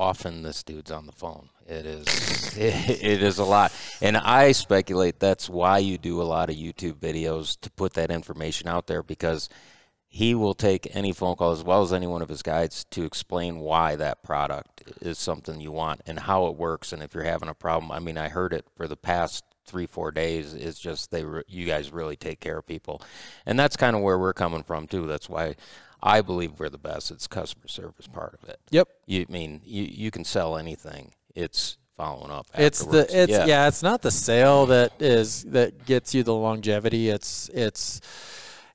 [0.00, 1.50] often this dude's on the phone.
[1.66, 2.56] It is.
[2.56, 6.56] It, it is a lot, and I speculate that's why you do a lot of
[6.56, 9.48] YouTube videos to put that information out there because
[10.08, 13.04] he will take any phone call as well as any one of his guides to
[13.04, 17.22] explain why that product is something you want and how it works and if you're
[17.22, 17.92] having a problem.
[17.92, 21.44] I mean, I heard it for the past three four days is just they re-
[21.46, 23.02] you guys really take care of people,
[23.46, 25.06] and that's kind of where we're coming from too.
[25.06, 25.54] That's why
[26.02, 27.10] I believe we're the best.
[27.10, 28.60] It's customer service part of it.
[28.70, 28.88] Yep.
[29.06, 31.12] You I mean you you can sell anything.
[31.34, 32.46] It's following up.
[32.54, 33.44] It's the it's yeah.
[33.44, 33.68] yeah.
[33.68, 37.08] it's not the sale that is that gets you the longevity.
[37.10, 38.00] It's it's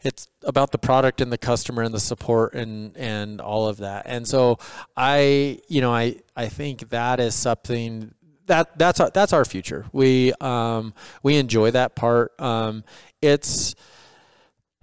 [0.02, 4.04] it's about the product and the customer and the support and and all of that.
[4.06, 4.60] And so
[4.96, 8.14] I you know I I think that is something
[8.46, 9.86] that that's our, that's our future.
[9.92, 12.40] We um we enjoy that part.
[12.40, 12.84] Um
[13.22, 13.76] it's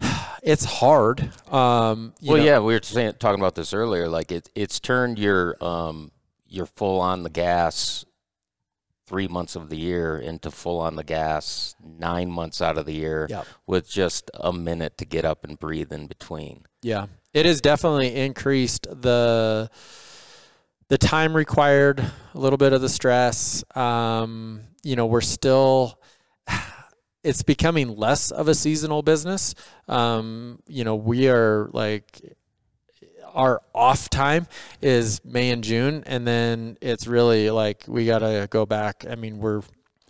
[0.42, 1.20] it's hard.
[1.50, 4.08] Um you well, know- yeah, we were saying, talking about this earlier.
[4.08, 6.10] Like it, it's turned your um,
[6.46, 8.04] your full on the gas
[9.06, 12.94] three months of the year into full on the gas nine months out of the
[12.94, 13.46] year Yep.
[13.66, 16.64] with just a minute to get up and breathe in between.
[16.82, 19.70] Yeah, it has definitely increased the
[20.88, 23.64] the time required, a little bit of the stress.
[23.76, 25.98] Um, you know, we're still
[27.24, 29.54] it's becoming less of a seasonal business.
[29.88, 32.20] Um, you know, we are like
[33.34, 34.46] our off time
[34.82, 39.04] is May and June, and then it's really like we gotta go back.
[39.08, 39.62] I mean, we're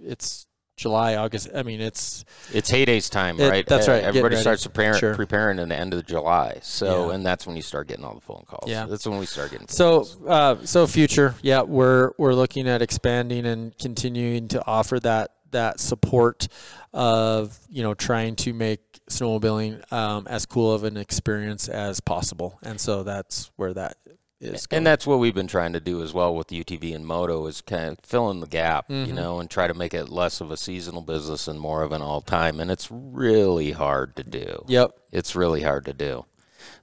[0.02, 0.46] it's
[0.76, 1.48] July, August.
[1.54, 3.66] I mean, it's It's Haydays time, It- right?
[3.66, 5.14] that's right, Everybody starts preparing Sure.
[5.14, 6.58] preparing in the end of July.
[6.62, 7.14] So, Yeah.
[7.14, 8.68] and that's when you start getting all the phone calls.
[8.68, 8.86] Yeah.
[8.86, 9.68] that's when we start getting.
[9.68, 15.30] So, uh, so future, yeah, we're we're looking at expanding and continuing to offer that
[15.52, 16.48] that support
[16.92, 22.58] of you know trying to make snowmobiling um, as cool of an experience as possible,
[22.62, 23.96] and so that's where that
[24.40, 24.66] is.
[24.66, 24.78] Going.
[24.78, 27.60] and that's what we've been trying to do as well with UTV and moto is
[27.60, 29.08] kind of fill in the gap, Mm-hmm.
[29.08, 31.92] you know, and try to make it less of a seasonal business and more of
[31.92, 32.58] an all time.
[32.58, 34.64] And it's really hard to do.
[34.66, 34.98] Yep.
[35.12, 36.24] It's really hard to do.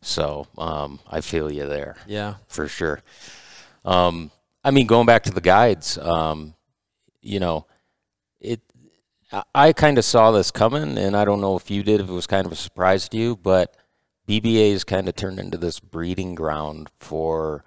[0.02, 2.36] So um, I feel you there Yeah.
[2.48, 3.02] for sure.
[3.84, 4.32] Um,
[4.64, 6.54] I mean, going back to the guides, um,
[7.22, 7.66] you know.
[9.54, 12.14] I- kind of saw this coming, and I don't know if you did, if it
[12.14, 13.76] was kind of a surprise to you, but
[14.28, 17.64] BBA has kind of turned into this breeding ground for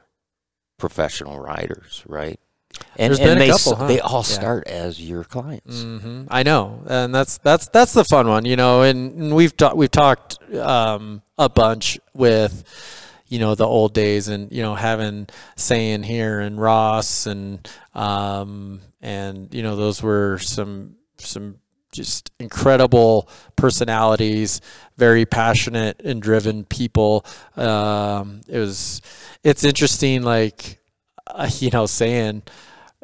[0.79, 2.39] professional riders, right?
[2.97, 3.87] And, and they couple, huh?
[3.87, 4.35] they all Yeah.
[4.35, 5.83] start as your clients.
[5.83, 8.83] hmm I know, and that's that's that's the fun one, you know.
[8.83, 12.65] And, and we've ta- we've talked um, a bunch with,
[13.29, 18.81] you know, the old days, and you know, having saying here and Ross, and um,
[19.03, 21.57] and you know, those were some some
[21.93, 24.61] just incredible personalities,
[24.97, 27.25] very passionate and driven people.
[27.57, 29.03] Um, it was,
[29.45, 30.81] it's interesting, like,
[31.27, 32.43] uh, you know, saying.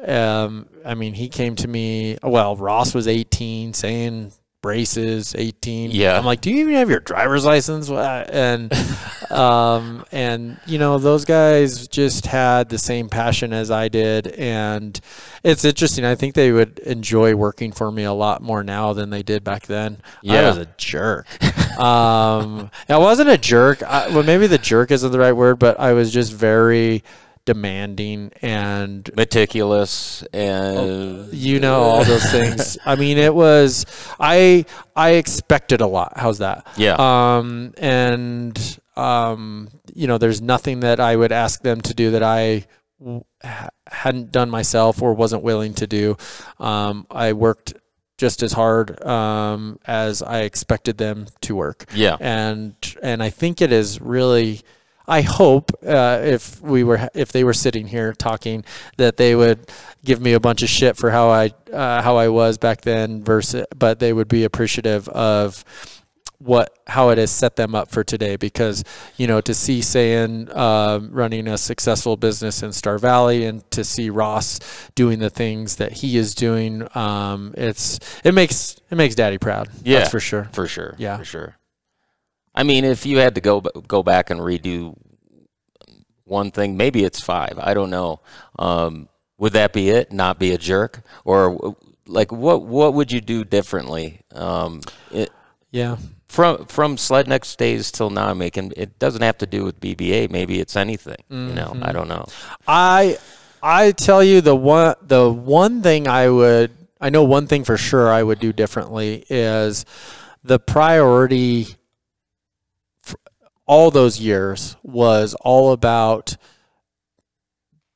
[0.05, 2.17] Um, I mean, he came to me.
[2.23, 5.91] Well, Ross was 18, saying braces 18.
[5.91, 6.17] Yeah.
[6.17, 7.89] I'm like, do you even have your driver's license?
[7.89, 8.71] And,
[9.31, 14.99] um, and you know, those guys just had the same passion as I did, and
[15.43, 16.03] it's interesting.
[16.05, 19.43] I think they would enjoy working for me a lot more now than they did
[19.43, 19.97] back then.
[20.03, 20.47] I Yeah.
[20.49, 21.27] was a jerk.
[21.79, 23.81] um, I wasn't a jerk.
[23.83, 27.03] I, well, maybe the jerk isn't the right word, but I was just very
[27.49, 32.77] demanding and Meticulous and you know all those things.
[32.85, 33.87] I mean, it was
[34.19, 36.13] I I expected a lot.
[36.15, 36.67] How's that?
[36.77, 36.93] Yeah.
[36.99, 42.21] Um, and um, you know, there's nothing that I would ask them to do that
[42.21, 42.67] i
[43.87, 46.17] hadn't done myself or wasn't willing to do.
[46.59, 47.73] Um, I worked
[48.17, 52.17] just as hard um, as I expected them to work yeah.
[52.19, 54.61] and and I think it is really.
[55.09, 58.63] I hope uh, if we were if they were sitting here talking
[58.97, 59.59] that they would
[60.05, 63.23] give me a bunch of shit for how I uh, how I was back then
[63.23, 65.65] versus but they would be appreciative of
[66.37, 68.83] what how it has set them up for today because
[69.17, 73.83] you know to see Sayan um, running a successful business in Star Valley and to
[73.83, 74.59] see Ross
[74.95, 79.67] doing the things that he is doing um, it's it makes it makes Daddy proud
[79.83, 79.99] Yeah.
[79.99, 80.95] that's for sure For sure.
[80.97, 81.17] Yeah.
[81.17, 81.55] For sure.
[82.59, 84.95] I mean, if you had to go go back and redo
[86.25, 87.57] one thing, maybe it's five.
[87.57, 88.21] I don't know.
[88.57, 90.11] Um, would that be it?
[90.11, 92.63] Not be a jerk, or like what?
[92.63, 94.21] What would you do differently?
[94.33, 95.29] Um, it,
[95.71, 95.97] yeah
[96.29, 100.29] from from Slednecks days till now, making it doesn't have to do with BBA.
[100.29, 101.23] Maybe it's anything.
[101.29, 101.83] You know, Mm-hmm.
[101.83, 102.25] I don't know.
[102.67, 103.17] I
[103.61, 107.77] I tell you the one the one thing I would I know one thing for
[107.77, 109.85] sure I would do differently is
[110.43, 111.75] the priority
[113.69, 116.35] all those years was all about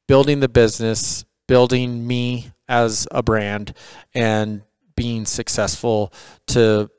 [0.08, 3.74] building the business, building me as a brand
[4.14, 4.62] and
[4.96, 6.14] being successful
[6.46, 6.92] to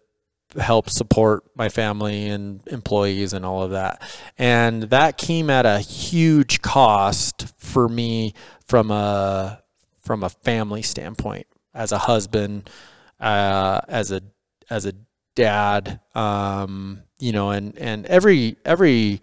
[0.59, 4.03] help support my family and employees and all of that.
[4.39, 8.35] And that came at a huge cost for me
[8.66, 9.62] from a
[10.01, 12.68] from a family standpoint as a husband
[13.20, 14.20] uh, as a
[14.68, 14.95] as a
[15.37, 16.01] dad.
[16.16, 19.23] Um, you know, and and every every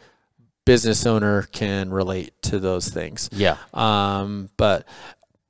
[0.65, 3.29] business owner can relate to those things.
[3.31, 3.57] Yeah.
[3.73, 4.87] Um, but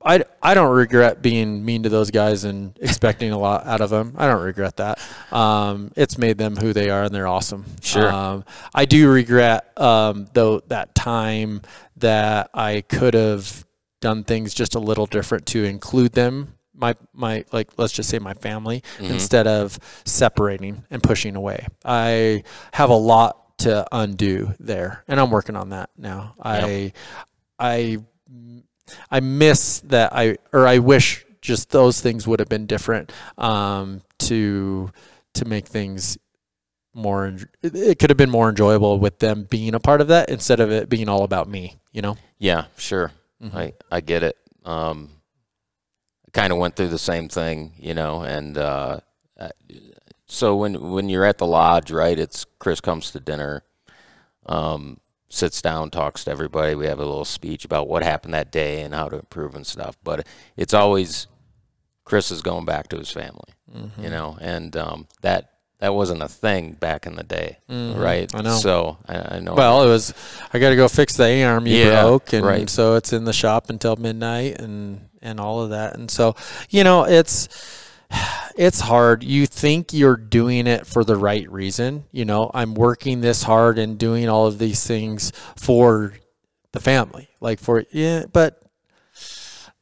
[0.04, 3.90] I, I don't regret being mean to those guys and expecting a lot out of
[3.90, 4.14] them.
[4.16, 5.00] I don't regret that.
[5.30, 7.64] Um, it's made them who they are, and they're awesome.
[7.82, 8.10] Sure.
[8.10, 11.62] Um, I do regret um, though that time
[11.98, 13.64] that I could have
[14.00, 16.54] done things just a little different to include them.
[16.82, 19.10] My my like let's just say my family Mhm.
[19.10, 21.66] instead of separating and pushing away.
[21.84, 26.34] I have a lot to undo there, and I'm working on that now.
[26.42, 26.92] I
[27.58, 27.98] I
[29.10, 34.02] I miss that I or I wish just those things would have been different um,
[34.26, 34.90] to
[35.34, 36.18] to make things
[36.94, 37.36] more.
[37.62, 40.70] It, could have been more enjoyable with them being a part of that instead of
[40.72, 41.76] it being all about me.
[41.92, 42.16] You know.
[42.38, 43.12] Yeah, sure.
[43.42, 43.54] Mhm.
[43.54, 44.36] I I get it.
[44.64, 45.10] Um,
[46.32, 49.00] kind of went through the same thing, you know, and uh,
[49.38, 49.48] uh,
[50.26, 52.18] so when when you're at the lodge, right?
[52.18, 53.62] It's Chris comes to dinner,
[54.46, 56.74] um, sits down, talks to everybody.
[56.74, 59.66] We have a little speech about what happened that day and how to improve and
[59.66, 59.96] stuff.
[60.02, 60.26] But
[60.56, 61.26] it's always
[62.04, 64.04] Chris is going back to his family, Mm-hmm.
[64.04, 65.51] you know, and um, that
[65.82, 67.98] that wasn't a thing back in the day, Mhm.
[67.98, 68.32] right?
[68.32, 68.56] I know.
[68.56, 69.54] So I, I know.
[69.54, 70.14] Well, it was.
[70.54, 72.70] I got to go fix the A arm you Yeah, broke, and right.
[72.70, 75.96] so it's in the shop until midnight, and and all of that.
[75.96, 76.36] And so,
[76.70, 77.48] you know, it's
[78.56, 79.24] it's hard.
[79.24, 82.04] You think you're doing it for the right reason.
[82.12, 86.14] You know, I'm working this hard and doing all of these things for
[86.70, 88.61] the family, like for yeah, but.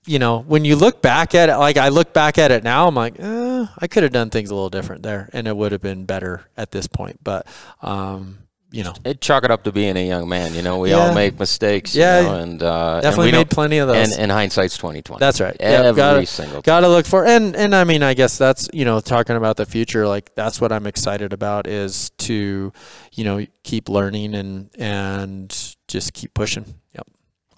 [0.07, 2.89] You know, when you look back at it, like I look back at it now,
[2.89, 5.73] I'm like, eh, I could have done things a little different there, and it would
[5.73, 7.21] have been better at this point.
[7.23, 7.47] But,
[7.83, 8.39] um,
[8.73, 10.55] you know, it chalk it up to being a young man.
[10.55, 10.97] You know, we Yeah.
[11.09, 11.95] all make mistakes.
[11.95, 14.13] Yeah, you know, and uh, and definitely we made plenty of those.
[14.13, 15.21] And, and hindsight's twenty twenty.
[15.21, 15.57] That's right.
[15.61, 16.63] Yep, Every gotta- single.
[16.63, 19.57] Got to look for and and I mean I guess that's you know talking about
[19.59, 22.73] the future like that's what I'm excited about is to
[23.13, 26.65] you know keep learning and and just keep pushing.
[26.95, 27.07] Yep.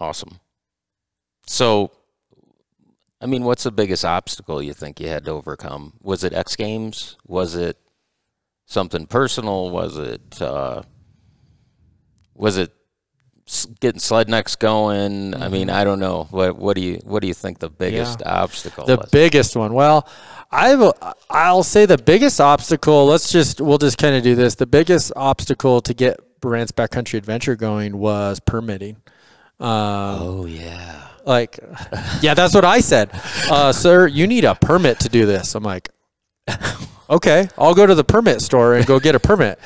[0.01, 0.41] Awesome.
[1.47, 1.93] So,
[3.23, 5.93] I mean, what's the biggest obstacle you think you had to overcome?
[6.03, 7.17] Was it X Games?
[7.27, 7.79] Was it
[8.67, 9.71] something personal?
[9.71, 10.83] Was it uh,
[12.35, 12.73] was it
[13.81, 15.35] getting Slednecks going?
[15.35, 16.25] I mean, I don't know.
[16.31, 19.11] What what do you what do you think the biggest obstacle The was?
[19.11, 19.73] biggest one.
[19.73, 20.09] Well,
[20.51, 20.93] I've
[21.31, 23.07] I'll say the biggest obstacle.
[23.07, 24.57] Let's just we'll just kind of do this.
[24.57, 28.97] The biggest obstacle to get Burandt's Backcountry Adventure going was permitting.
[29.61, 31.09] Um, oh yeah.
[31.25, 31.59] Like
[32.21, 33.11] yeah that's what i said.
[33.51, 35.55] Uh, sir you need a permit to do this.
[35.55, 35.89] I'm like
[37.11, 39.59] okay i'll go to the permit store and go get a permit.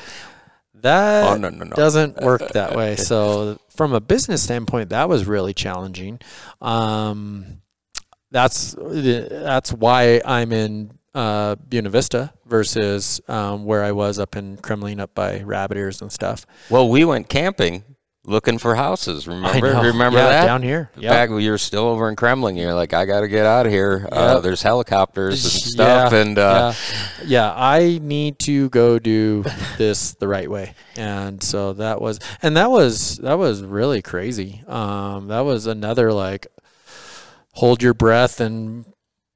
[0.75, 1.75] That Oh no no no.
[1.75, 2.95] doesn't work that way.
[2.95, 6.19] So from a business standpoint that was really challenging.
[6.61, 7.61] Um,
[8.29, 14.57] that's that's why i'm in uh, Buena Vista versus um, where I was up in
[14.57, 16.45] Kremmling, up by Rabbit Ears and stuff.
[16.69, 17.83] Well, we went camping
[18.27, 19.27] looking for houses.
[19.27, 19.67] Remember?
[19.81, 20.45] Remember yeah, that?
[20.45, 20.91] down here?
[20.97, 21.11] Yep.
[21.11, 23.65] Back when you were still over in Kremmling, you're like, I got to get out
[23.65, 24.07] of here.
[24.11, 26.73] Uh, there's helicopters and stuff, Yeah, and uh,
[27.21, 27.53] yeah, yeah.
[27.55, 29.43] I need to go do
[29.77, 34.61] this the right way, and so that was, and that was that was really crazy.
[34.67, 36.47] Um, that was another like,
[37.53, 38.85] hold your breath and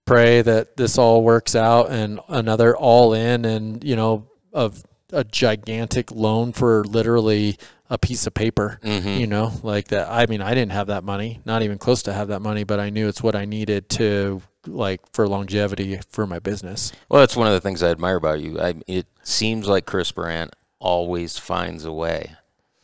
[0.05, 4.83] pray that this all works out, and another all in, and you know, of
[5.13, 7.57] a gigantic loan for literally
[7.91, 9.19] a piece of paper mhm.
[9.19, 12.13] you know like that i mean i didn't have that money not even close to
[12.13, 16.25] have that money but i knew it's what i needed to like for longevity for
[16.25, 18.59] my business well, that's one of the things I admire about you.
[18.61, 22.35] I, it seems like Chris Burandt always finds a way,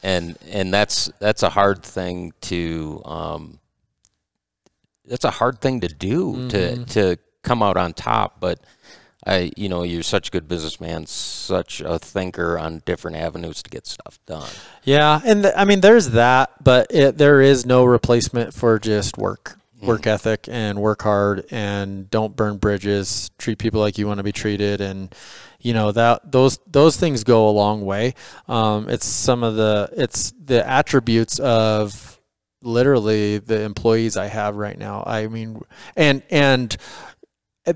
[0.03, 3.59] and and that's that's a hard thing to um,
[5.05, 6.89] that's a hard thing to do to Mhm.
[6.93, 8.59] to come out on top, but.
[9.25, 13.69] I, you know, you're such a good businessman, such a thinker on different avenues to
[13.69, 14.49] get stuff done.
[14.87, 15.21] Yeah.
[15.23, 19.57] And th- i mean there's that but it, there is no replacement for just work
[19.81, 24.23] work ethic and work hard and don't burn bridges treat people like you want to
[24.23, 25.13] be treated and
[25.59, 28.13] you know that those those things go a long way.
[28.47, 32.19] Um, it's some of the it's the attributes of
[32.61, 35.03] literally the employees i have right now.
[35.05, 35.61] I mean
[35.95, 36.75] and and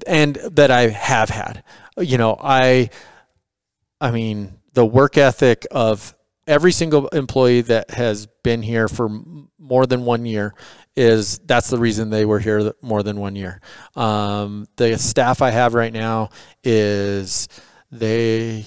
[0.08, 1.64] and that i have had.
[1.98, 2.90] You know i
[4.00, 6.16] i mean the work ethic of
[6.52, 9.08] every single employee that has been here for
[9.58, 10.54] more than one year
[10.98, 13.62] is that's the reason they were here more than one year.
[13.96, 16.30] Um, the staff I have right now
[16.64, 17.48] is
[17.90, 18.66] they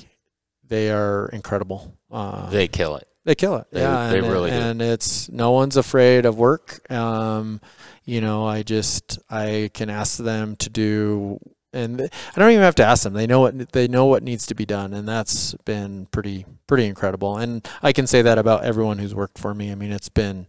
[0.67, 1.95] they are incredible.
[2.11, 3.07] Uh, They kill it.
[3.27, 3.67] they kill it.
[3.71, 4.57] They- yeah, they and, really do.
[4.57, 6.91] and it's no one's afraid of work.
[6.91, 7.61] Um,
[8.05, 11.39] you know, I just I can ask them to do
[11.75, 13.13] and I don't even have to ask them.
[13.13, 16.87] They know what they know what needs to be done, and that's been pretty pretty
[16.87, 17.37] incredible.
[17.37, 19.71] And I can say that about everyone who's worked for me.
[19.73, 20.47] I mean, it's been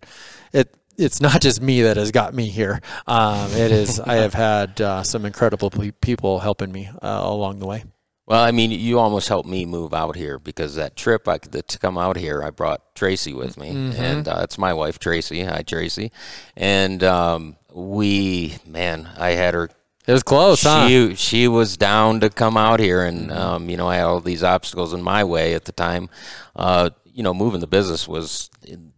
[0.54, 2.82] it it's not just me that has got me here.
[3.08, 5.72] Um, it is I have had uh, some incredible
[6.02, 7.84] people helping me uh, along the way.
[8.28, 11.80] Well, I mean, you almost helped me move out here because that trip I to
[11.80, 14.02] come out here, I brought Tracy with me, mm-hmm.
[14.02, 15.44] and uh, it's my wife Tracy.
[15.44, 16.12] Hi, Tracy,
[16.58, 19.70] and um, we, man, I had her.
[20.08, 21.16] It was close, she, huh?
[21.16, 24.44] She was down to come out here, and um, you know, I had all these
[24.44, 26.10] obstacles in my way at the time.
[26.56, 28.50] Uh, you know, moving the business was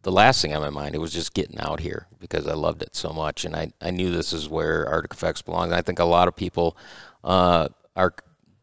[0.01, 0.95] the last thing on my mind.
[0.95, 3.91] It was just getting out here because I loved it so much, and I, I
[3.91, 5.71] knew this is where Arctic FX belongs.
[5.71, 6.75] I think a lot of people
[7.23, 8.13] uh, are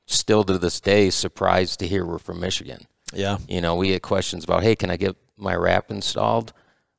[0.07, 2.87] still to this day surprised to hear we're from Michigan.
[3.13, 3.39] Yeah.
[3.49, 6.53] You know, we get questions about, hey, can I get my wrap installed?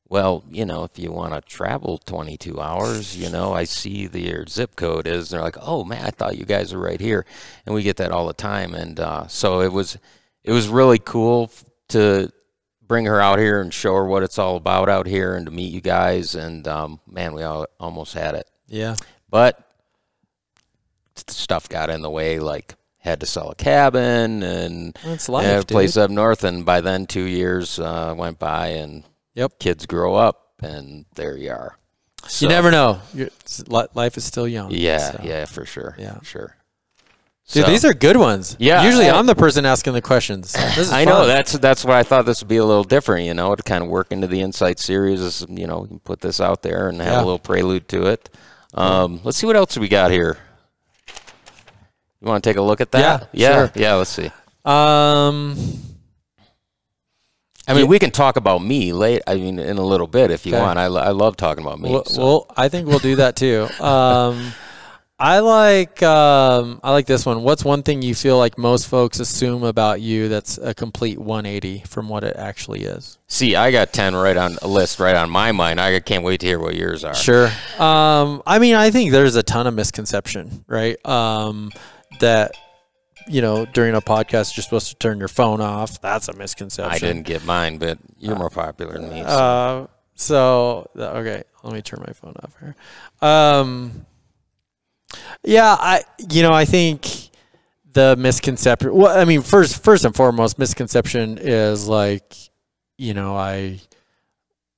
[0.08, 4.22] Well, you know, if you want to travel 22 hours, you know, I see the
[4.22, 5.30] your zip code is.
[5.30, 7.26] they're like, oh man, I thought you guys were right here,
[7.66, 8.76] and we get that all the time.
[8.76, 9.98] And uh, so it was,
[10.44, 11.52] it was really cool
[11.90, 12.32] to
[12.88, 15.52] bring her out here and show her what it's all about out here, and to
[15.52, 16.36] meet you guys.
[16.36, 18.48] And um, man, we all, almost had it.
[18.68, 18.96] Yeah.
[19.30, 19.60] But
[21.28, 24.98] stuff got in the way, like had to sell a cabin and
[25.30, 26.44] life, a place up north.
[26.44, 29.04] And by then, two years uh, went by, and
[29.36, 31.78] yep, kids grow up, and there you are.
[32.28, 33.02] So, you never know.
[33.68, 34.72] Life is still young.
[34.72, 35.22] Yeah, so.
[35.24, 35.96] yeah, for sure.
[36.00, 36.56] Yeah, sure.
[37.52, 38.56] Dude, so, these are good ones.
[38.58, 38.84] Yeah.
[38.84, 40.56] Usually, I, am the person asking the questions.
[40.58, 41.06] I fun.
[41.06, 43.28] know that's that's why I thought this would be a little different.
[43.28, 45.46] You know, to kind of work into the Insight series.
[45.48, 47.18] you know, put this out there and have yeah.
[47.20, 48.36] a little prelude to it.
[48.74, 50.40] Um, let's see what else we got here.
[52.20, 53.30] You want to take a look at that?
[53.32, 53.72] Yeah, yeah, sure.
[53.76, 53.94] yeah.
[53.94, 54.32] Let's see.
[54.66, 55.56] Um,
[57.68, 57.90] I mean, yeah.
[57.90, 59.22] we can talk about me late.
[59.28, 60.62] I mean, in a little bit if you okay.
[60.62, 60.80] want.
[60.80, 61.92] I, I love talking about me.
[61.92, 62.24] Well, so.
[62.24, 63.68] well, I think we'll do that too.
[63.86, 64.54] Um,
[65.18, 67.44] I like um, I like this one.
[67.44, 71.84] What's one thing you feel like most folks assume about you that's a complete 180
[71.88, 73.18] from what it actually is?
[73.28, 75.80] See, I got 10 right on a list right on my mind.
[75.80, 77.16] I can't wait to hear what yours are.
[77.16, 77.48] Sure.
[77.80, 81.04] Um, I mean, I think there's a ton of misconception, right?
[81.06, 81.72] Um,
[82.20, 82.52] that
[83.28, 86.02] you know during a podcast you're supposed to turn your phone off.
[86.02, 86.94] That's a misconception.
[86.94, 89.22] I didn't get mine, but you're more popular than me.
[89.22, 89.28] So.
[89.28, 92.76] Uh, so okay, let me turn my phone off here.
[93.22, 94.06] Um,
[95.44, 97.08] yeah, I you know I think
[97.94, 98.94] the misconception.
[98.94, 102.36] Well, I mean, first first and foremost, misconception is like
[102.98, 103.82] you know I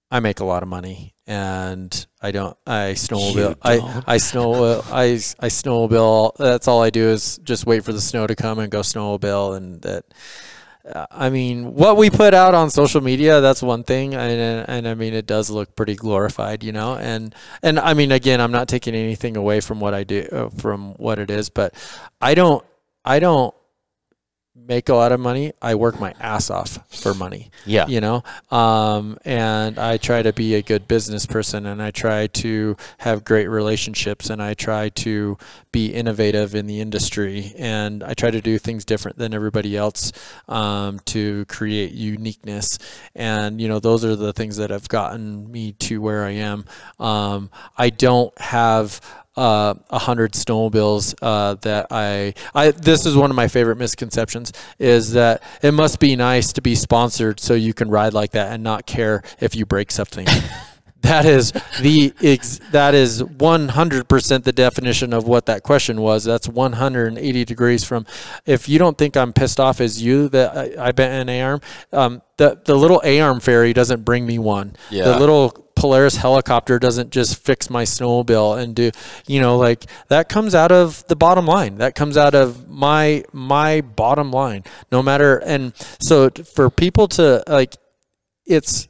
[0.09, 2.57] I make a lot of money and I don't.
[2.65, 3.57] I snowmobile.
[3.61, 4.81] I I snow.
[4.89, 6.37] I I snowmobile.
[6.37, 9.57] That's all I do is just wait for the snow to come and go snowmobile.
[9.57, 10.05] And that.
[10.89, 14.87] Uh, I mean, what we put out on social media, that's one thing, and and
[14.87, 16.95] I mean, it does look pretty glorified, you know.
[16.95, 20.47] And and I mean, again, I'm not taking anything away from what I do, uh,
[20.47, 21.73] from what it is, but
[22.21, 22.63] I don't.
[23.03, 23.53] I don't
[24.65, 27.51] make a lot of money, I work my ass off for money.
[27.65, 27.87] Yeah.
[27.87, 32.27] You know, um, and I try to be a good business person and I try
[32.27, 35.37] to have great relationships and I try to
[35.71, 40.11] be innovative in the industry and I try to do things different than everybody else
[40.47, 42.79] um, to create uniqueness.
[43.15, 46.65] And, you know, those are the things that have gotten me to where I am.
[46.99, 49.01] Um, I don't have
[49.38, 54.51] uh, a hundred snowmobiles uh, that I, I this is one of my favorite misconceptions
[54.79, 58.51] is that it must be nice to be sponsored so you can ride like that
[58.51, 60.25] and not care if you break something.
[61.01, 66.47] that is the ex, that is 100% the definition of what that question was that's
[66.47, 68.05] 180 degrees from
[68.45, 71.61] if you don't think i'm pissed off as you that i, I bet an a-arm
[71.93, 75.05] um, the, the little a-arm fairy doesn't bring me one yeah.
[75.05, 78.91] the little Polaris helicopter doesn't just fix my snowmobile and do
[79.28, 83.23] you know like that comes out of the bottom line that comes out of my
[83.32, 87.75] my bottom line no matter and so for people to like
[88.45, 88.88] it's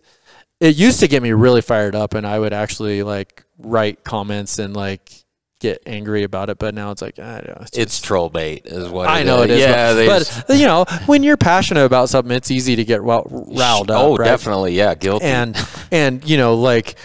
[0.60, 4.58] it used to get me really fired up and I would actually like write comments
[4.58, 5.12] and like
[5.60, 7.62] get angry about it, but now it's like I don't know.
[7.62, 9.46] It's, it's troll bait, is what I know is.
[9.46, 9.60] it is.
[9.60, 13.26] Yeah, but, but you know, when you're passionate about something, it's easy to get well,
[13.30, 14.04] riled up.
[14.04, 14.26] Oh, right?
[14.26, 15.26] definitely, yeah, guilty.
[15.26, 15.56] And
[15.92, 16.96] and you know, like.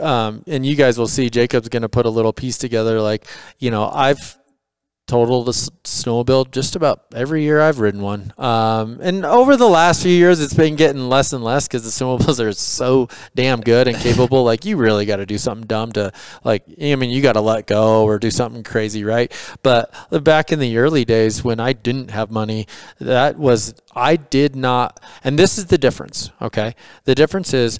[0.00, 3.00] Um, and you guys will see Jacob's going to put a little piece together.
[3.00, 3.28] Like,
[3.60, 4.36] you know, I've
[5.06, 8.32] total the snowmobile just about every year I've ridden one.
[8.36, 11.90] Um, and over the last few years, it's been getting less and less because the
[12.04, 14.42] snowmobiles are so damn good and capable.
[14.44, 16.12] like you really got to do something dumb to
[16.44, 16.64] like.
[16.80, 19.32] I mean, you got to let go or do something crazy, right?
[19.62, 19.94] But
[20.24, 22.66] back in the early days when I didn't have money,
[22.98, 25.00] that was I did not.
[25.22, 26.30] And this is the difference.
[26.42, 27.78] Okay, the difference is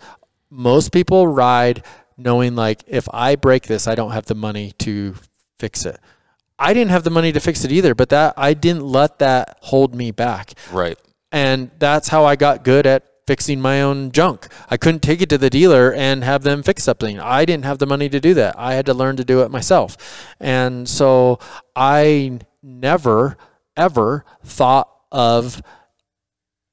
[0.48, 1.82] most people ride
[2.16, 5.16] knowing like if I break this, I don't have the money to
[5.58, 5.98] fix it.
[6.58, 9.58] I didn't have the money to fix it either, but that I didn't let that
[9.62, 10.54] hold me back.
[10.72, 10.98] Right.
[11.32, 14.48] And that's how I got good at fixing my own junk.
[14.70, 17.18] I couldn't take it to the dealer and have them fix something.
[17.18, 18.54] I didn't have the money to do that.
[18.56, 19.96] I had to learn to do it myself.
[20.40, 21.40] And so
[21.74, 23.36] I never,
[23.76, 25.60] ever thought of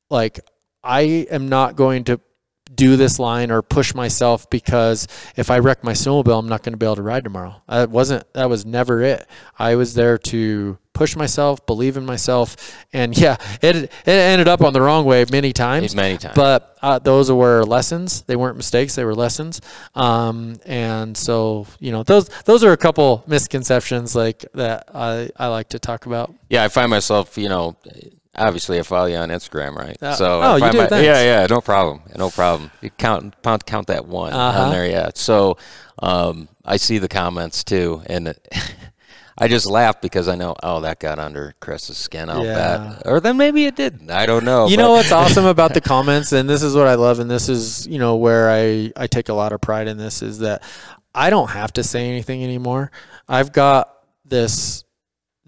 [0.09, 0.39] like,
[0.83, 2.19] I am not going to
[2.75, 6.73] do this line or push myself because if I wreck my snowmobile, I'm not going
[6.73, 7.61] to be able to ride tomorrow.
[7.67, 9.27] That wasn't, that was never it.
[9.57, 12.55] I was there to push myself, believe in myself.
[12.93, 15.95] And yeah, it, it ended up on the wrong way many times.
[15.95, 16.35] Many times.
[16.35, 18.21] But uh, those were lessons.
[18.23, 18.95] They weren't mistakes.
[18.95, 19.61] They were lessons.
[19.95, 25.47] Um, and so, you know, those, those are a couple misconceptions like that I, I
[25.47, 26.33] like to talk about.
[26.49, 26.63] Yeah.
[26.63, 27.75] I find myself, you know,
[28.35, 29.97] obviously I follow you on Instagram, right?
[30.01, 30.77] Uh, so oh, you do?
[30.79, 31.05] my- Thanks.
[31.05, 32.71] yeah, yeah, no problem, no problem.
[32.81, 34.61] You count, count, count that one Uh-huh.
[34.63, 35.09] on there, yeah.
[35.15, 35.57] So
[35.99, 38.33] um, I see the comments too, and
[39.37, 42.29] I just laugh because I know, oh, that got under Chris's skin.
[42.29, 42.95] I'll Yeah.
[42.97, 44.11] bet, or then maybe it didn't.
[44.11, 44.67] I don't know.
[44.67, 47.29] you but- know what's awesome about the comments and this is what i love and
[47.31, 50.39] this is you know where i i take a lot of pride in this is
[50.39, 50.61] that
[51.15, 52.91] i don't have to say anything anymore
[53.27, 53.91] i've got
[54.25, 54.83] this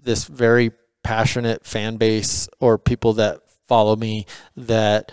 [0.02, 0.70] this very
[1.06, 4.26] passionate fan base or people that follow me
[4.56, 5.12] that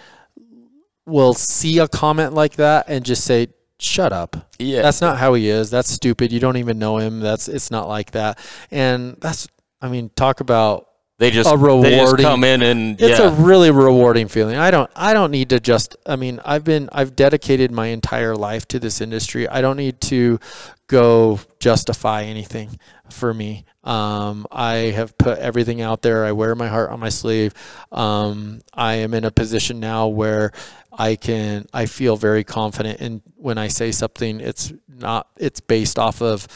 [1.06, 4.50] will see a comment like that and just say shut up.
[4.58, 5.70] Yeah, that's not how he is.
[5.70, 6.32] That's stupid.
[6.32, 7.20] You don't even know him.
[7.20, 8.39] That's it's not like that.
[8.72, 9.48] And that's
[9.82, 10.88] i mean talk about
[11.20, 14.57] they just a they just come in and it's yeah, a really rewarding feeling.
[14.57, 18.36] I don't I don't need to just I mean, I've been I've dedicated my entire
[18.36, 19.47] life to this industry.
[19.47, 20.39] I don't need to
[20.88, 22.80] go justify anything
[23.11, 23.66] for me.
[23.84, 26.26] Um, I have put everything out there.
[26.26, 27.53] I wear my heart on my sleeve.
[27.91, 30.51] Um, I am in a position now where
[30.91, 35.97] I can I feel very confident and when I say something it's not it's based
[35.97, 36.47] off of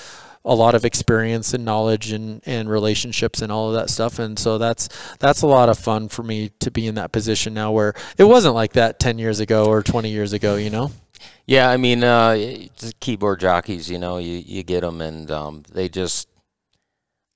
[0.47, 4.17] a lot of experience and knowledge and, and relationships and all of that stuff.
[4.17, 4.87] And so that's
[5.19, 8.23] that's a lot of fun for me to be in that position now where it
[8.23, 10.91] wasn't like that 10 years ago or 20 years ago, you know?
[11.45, 12.67] Yeah, I mean, uh,
[12.99, 16.27] keyboard jockeys, you know, you, you get them and um, they just,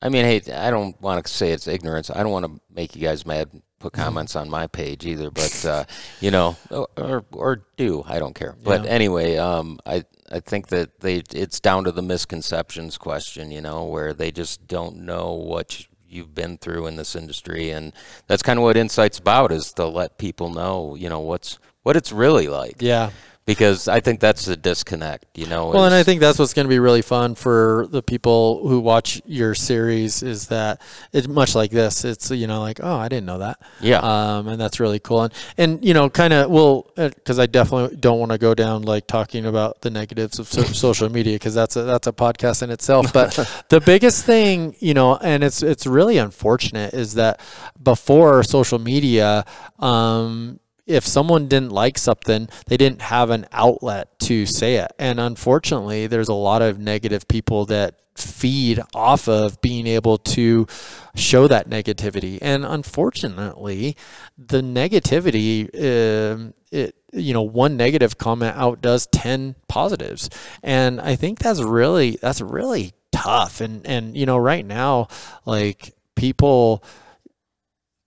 [0.02, 2.10] I mean, hey, I don't want to say it's ignorance.
[2.10, 3.50] I don't want to make you guys mad,
[3.80, 4.04] put Mm-hmm.
[4.04, 5.84] comments on my page either, but, uh,
[6.20, 8.56] you know, or, or do, I don't care.
[8.64, 8.90] But Yeah.
[8.92, 13.86] anyway, um, I, I think that they, it's down to the misconceptions question, you know,
[13.86, 17.72] where they just don't know what you've been through in this industry.
[17.72, 17.94] And
[18.28, 21.96] that's kind of what Insight's about is to let people know, you know, what's, what
[21.98, 23.12] it's really like Yeah.
[23.52, 25.68] Because I think that's the disconnect, you know.
[25.68, 28.80] Well, and I think that's what's going to be really fun for the people who
[28.80, 30.82] watch your series is that
[31.12, 32.06] it's much like this.
[32.06, 33.60] It's you know like oh I didn't know that.
[33.80, 34.00] Yeah.
[34.00, 35.24] Um, and that's really cool.
[35.24, 38.84] And and you know kind of well because I definitely don't want to go down
[38.84, 42.64] like talking about the negatives of so- social media because that's a that's a podcast
[42.64, 43.14] in itself.
[43.14, 43.34] But
[43.70, 47.40] the biggest thing you know, and it's it's really unfortunate is that
[47.82, 49.46] before social media.
[49.80, 54.92] Um, if someone didn't like something, they didn't have an outlet to say it.
[54.98, 60.68] And unfortunately, there's a lot of negative people that feed off of being able to
[61.16, 62.38] show that negativity.
[62.42, 63.96] And unfortunately,
[64.38, 70.30] the negativity, um, it you know, one negative comment outdoes ten positives,
[70.64, 73.60] and I think that's really that's really tough.
[73.60, 75.10] And and you know, right now,
[75.46, 76.84] like people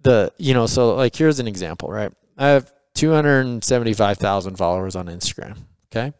[0.05, 5.57] the you know so like here's an example right i have 275000 followers on instagram
[5.93, 6.13] okay?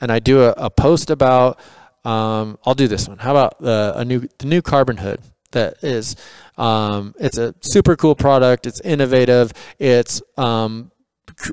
[0.00, 1.58] And i do a, a post about
[2.04, 3.18] um, i'll do this one.
[3.18, 5.20] How about the a new the new carbon hood
[5.52, 6.16] that is
[6.56, 8.66] um, it's a super cool product.
[8.66, 9.52] It's innovative.
[9.78, 10.90] It's um,
[11.36, 11.52] cr-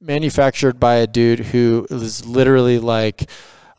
[0.00, 3.28] manufactured by a dude who is literally like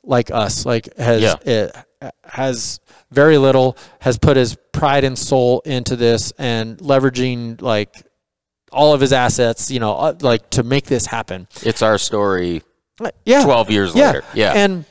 [0.03, 1.35] like us like has Yeah.
[1.45, 1.75] it
[2.23, 2.79] has
[3.11, 7.93] very little has put his pride and soul into this and leveraging like
[8.71, 12.61] all of his assets you know uh, like to make this happen it's our story
[13.25, 14.05] yeah 12 years yeah.
[14.07, 14.23] later.
[14.33, 14.53] Yeah.
[14.53, 14.85] And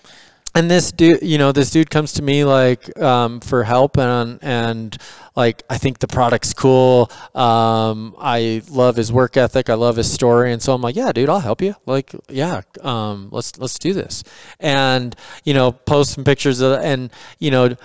[0.54, 4.38] and this dude, you know, this dude comes to me like um, for help and
[4.40, 4.96] and
[5.34, 7.10] like I think the product's cool.
[7.34, 9.68] Um, I love his work ethic.
[9.68, 11.74] I love his story, and so I'm like, yeah, dude, I'll help you.
[11.84, 14.24] Like, yeah, um, let's let's do this.
[14.58, 15.14] And
[15.44, 17.76] you know, post some pictures of, and you know,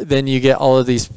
[0.00, 1.10] then you get all of these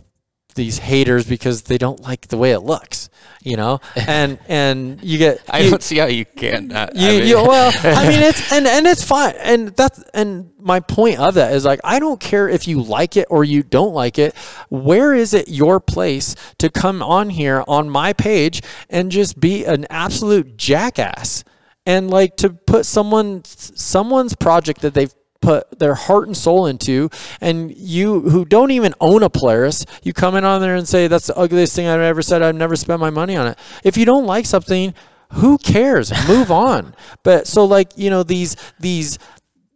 [0.56, 3.10] these haters because they don't like the way it looks,
[3.44, 6.68] you know, and and you get I you- don't see how you can.
[6.70, 10.02] Not, you, I mean, you well i mean it's and and it's fine and that's
[10.14, 13.44] and my point of that is like i don't care if you like it or
[13.44, 14.36] you don't like it
[14.70, 19.66] where is it your place to come on here on my page and just be
[19.66, 21.44] an absolute jackass
[21.86, 25.14] and like to put someone someone's project that they've
[25.44, 27.10] put their heart and soul into.
[27.42, 31.08] And you who don't even own a Polaris, you come in on there and say,
[31.08, 32.42] that's the ugliest thing I've ever said.
[32.42, 33.58] I've never spent my money on it.
[33.84, 34.94] If you don't like something,
[35.34, 36.12] who cares?
[36.28, 36.96] Move on.
[37.24, 39.20] But so like, you know, these, these,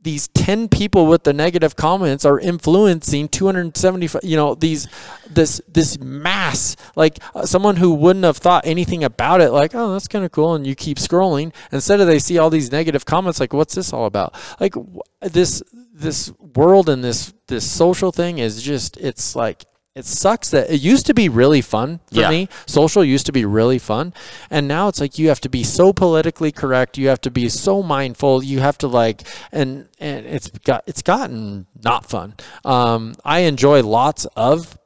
[0.01, 4.87] these 10 people with the negative comments are influencing 275 you know these
[5.29, 6.75] this this mass.
[6.95, 10.31] Like uh, someone who wouldn't have thought anything about it like oh that's kind of
[10.31, 13.75] cool and you keep scrolling instead of they see all these negative comments like what's
[13.75, 14.35] this all about?
[14.59, 14.75] Like
[15.21, 15.61] this
[15.93, 19.65] this world and this this social thing is just it's like
[19.97, 22.29] it sucks that it used to be really fun for Yeah.
[22.29, 22.49] me.
[22.65, 24.13] Social used to be really fun.
[24.49, 26.97] And now it's like you have to be so politically correct.
[26.97, 28.43] You have to be so mindful.
[28.43, 32.35] You have to like and and it's got it's gotten not fun.
[32.63, 34.77] Um, I enjoy lots of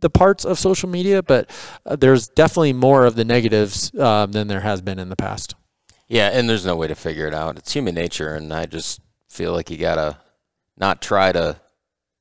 [0.00, 1.48] the parts of social media, but
[1.86, 5.54] uh, there's definitely more of the negatives um, than there has been in the past.
[6.08, 7.56] Yeah, and there's no way to figure it out.
[7.56, 10.18] It's human nature, and I just feel like you gotta
[10.76, 11.56] not try to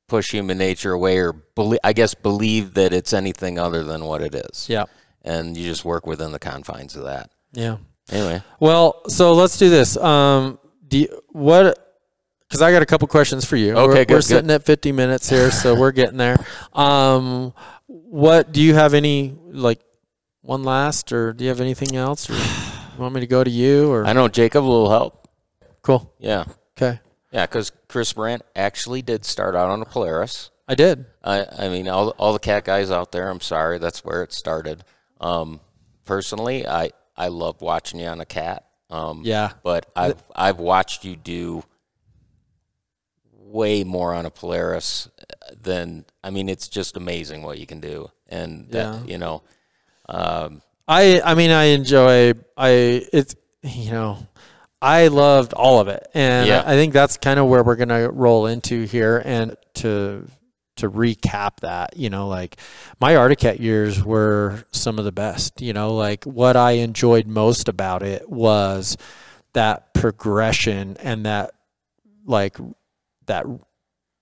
[0.08, 4.22] push human nature away, or belie- I guess believe that it's anything other than what
[4.22, 4.68] it is.
[4.70, 4.86] Yeah.
[5.24, 7.32] and you just work within the confines of that.
[7.54, 7.78] Yeah.
[8.12, 9.98] Anyway, Well, so let's do this.
[9.98, 11.82] Um, do you, what?
[12.48, 13.72] Because I got a couple questions for you.
[13.72, 14.24] Okay, we're, good, We're good.
[14.24, 16.38] sitting at 50 minutes here, so we're getting there.
[16.74, 17.54] Um,
[17.88, 19.80] what do you have any like
[20.42, 23.50] one last, or do you have anything else, or you want me to go to
[23.50, 25.28] you, or I know Jacob will help.
[25.82, 26.14] cool?
[26.20, 26.46] Yeah,
[26.78, 27.00] Okay,
[27.36, 30.50] yeah, because Chris Burandt actually did start out on a Polaris.
[30.68, 31.06] I did.
[31.24, 34.32] I, I mean, all, all the cat guys out there, I'm sorry, that's where it
[34.34, 34.84] started.
[35.22, 35.60] Um,
[36.06, 38.66] personally, I, I love watching you on a cat.
[38.90, 39.52] Um, Yeah.
[39.64, 41.64] But I've, I've watched you do
[43.34, 45.10] way more on a Polaris
[45.62, 48.10] than, I mean, it's just amazing what you can do.
[48.30, 49.04] And, that, Yeah.
[49.06, 49.44] you know,
[50.08, 52.70] um, I I mean I enjoy I
[53.12, 54.20] it's you know
[54.86, 56.64] I loved all of it and Yeah.
[56.66, 60.28] I, think that's kind of where we're gonna roll into here and to
[60.78, 62.58] to recap that you know like
[63.00, 67.28] my Arctic Cat years were some of the best you know like what I enjoyed
[67.28, 68.98] most about it was
[69.54, 71.52] that progression and that
[72.26, 72.58] like
[73.26, 73.46] that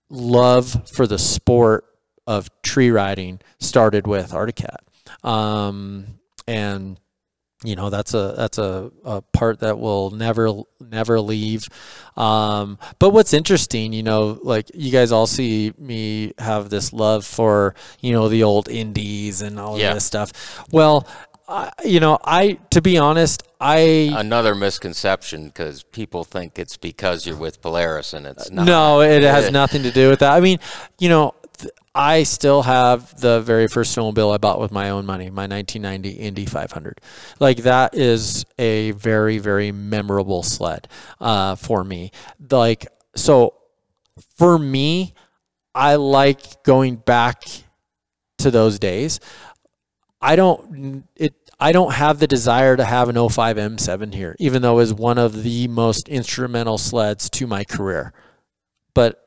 [0.09, 1.85] love for the sport
[2.25, 4.83] of tree riding started with Arctic Cat.
[5.23, 6.99] Um, and
[7.63, 10.51] you know that's a that's a, a part that will never
[10.81, 11.67] never leave
[12.17, 17.25] um, but what's interesting you know like you guys all see me have this love
[17.25, 19.89] for you know the old indies and all Yeah.
[19.89, 20.31] of this stuff
[20.71, 21.07] well
[21.47, 23.79] I, you know i to be honest i
[24.15, 28.65] another misconception because people think it's because you're with Polaris and it's not.
[28.65, 30.33] No, it has nothing to do with that.
[30.33, 30.59] I mean,
[30.99, 31.33] you know,
[31.95, 36.09] I still have the very first snowmobile I bought with my own money, my 1990
[36.09, 36.99] Indy 500.
[37.39, 40.87] Like that is a very, very memorable sled
[41.21, 42.11] uh, for me.
[42.49, 43.53] Like so,
[44.37, 45.13] for me,
[45.75, 47.43] I like going back
[48.39, 49.19] to those days.
[50.21, 54.61] I don't it I don't have the desire to have an 05 M7 here, even
[54.61, 58.13] though it was one of the most instrumental sleds to my career.
[58.93, 59.19] But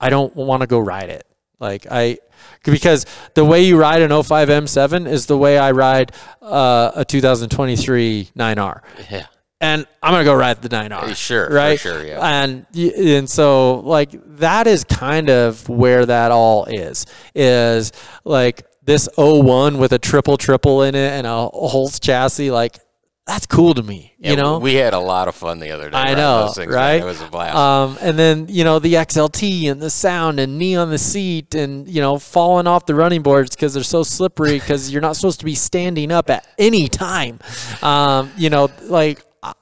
[0.00, 1.26] I don't want to go ride it.
[1.62, 2.18] Like I
[2.64, 7.04] because the way you ride an 05 M7 is the way I ride uh, a
[7.04, 8.80] 2023 9R.
[9.10, 9.26] Yeah.
[9.60, 11.14] And I'm going to go ride the 9R.
[11.14, 11.78] Sure, for Right?
[11.78, 12.18] sure, yeah.
[12.20, 17.06] And and so like that is kind of where that all is.
[17.34, 17.92] Is
[18.24, 22.80] like this 01 with a triple triple in it and a Holtz chassis like
[23.26, 24.58] that's cool to me, Yeah, you know?
[24.58, 25.96] we had a lot of fun the other day.
[25.96, 26.76] I know, those things, man.
[26.76, 27.00] right?
[27.00, 27.54] It was a blast.
[27.56, 31.54] Um, and then you know the XLT and the sound and knee on the seat
[31.54, 35.14] and you know falling off the running boards because they're so slippery because you're not
[35.16, 37.38] supposed to be standing up at any time.
[37.82, 39.52] Um, you know, like I-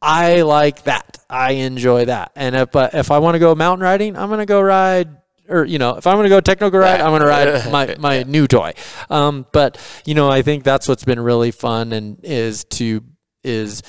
[0.00, 1.18] I like that.
[1.30, 2.32] I enjoy that.
[2.34, 5.08] And if but if I want to go mountain riding, I'm gonna go ride.
[5.48, 8.46] Or you know, if I'm gonna go techno ride, I'm gonna ride my, my new
[8.46, 8.72] toy.
[9.10, 13.02] Um, but you know, I think that's what's been really fun and is to
[13.44, 13.82] is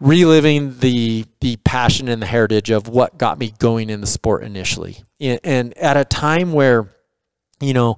[0.00, 4.42] reliving the the passion and the heritage of what got me going in the sport
[4.42, 5.02] initially.
[5.20, 6.90] And, and at a time where
[7.60, 7.96] you know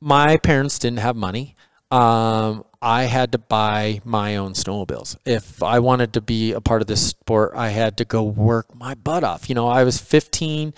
[0.00, 1.56] my parents didn't have money
[1.90, 5.16] um, i had to buy my own snowmobiles.
[5.26, 8.74] If i wanted to be a part of this sport i had to go work
[8.74, 9.48] my butt off.
[9.48, 10.72] You know i was 15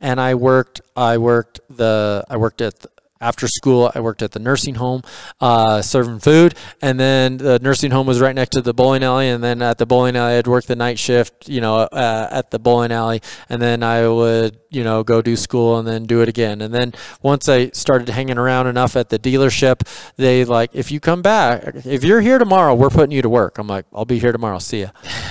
[0.00, 2.88] and i worked i worked the i worked at the,
[3.20, 5.02] after school, I worked at the nursing home,
[5.40, 9.28] uh, serving food, and then the nursing home was right next to the bowling alley.
[9.28, 12.50] And then at the bowling alley, I'd work the night shift, you know, uh, at
[12.50, 16.22] the bowling alley, and then I would, you know, go do school and then do
[16.22, 16.60] it again.
[16.60, 19.86] And then once I started hanging around enough at the dealership,
[20.16, 23.58] they like, if you come back, if you're here tomorrow, we're putting you to work.
[23.58, 24.58] I'm like, I'll be here tomorrow.
[24.58, 24.90] See ya,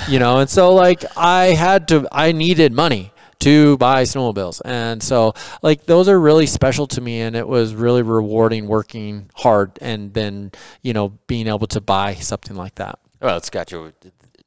[0.09, 0.39] you know.
[0.39, 4.61] And so like, I had to, I needed money to buy snowmobiles.
[4.65, 7.21] And so, like, those are really special to me.
[7.21, 12.15] And it was really rewarding working hard and then, you know, being able to buy
[12.15, 12.99] something like that.
[13.21, 13.93] Well, it's got you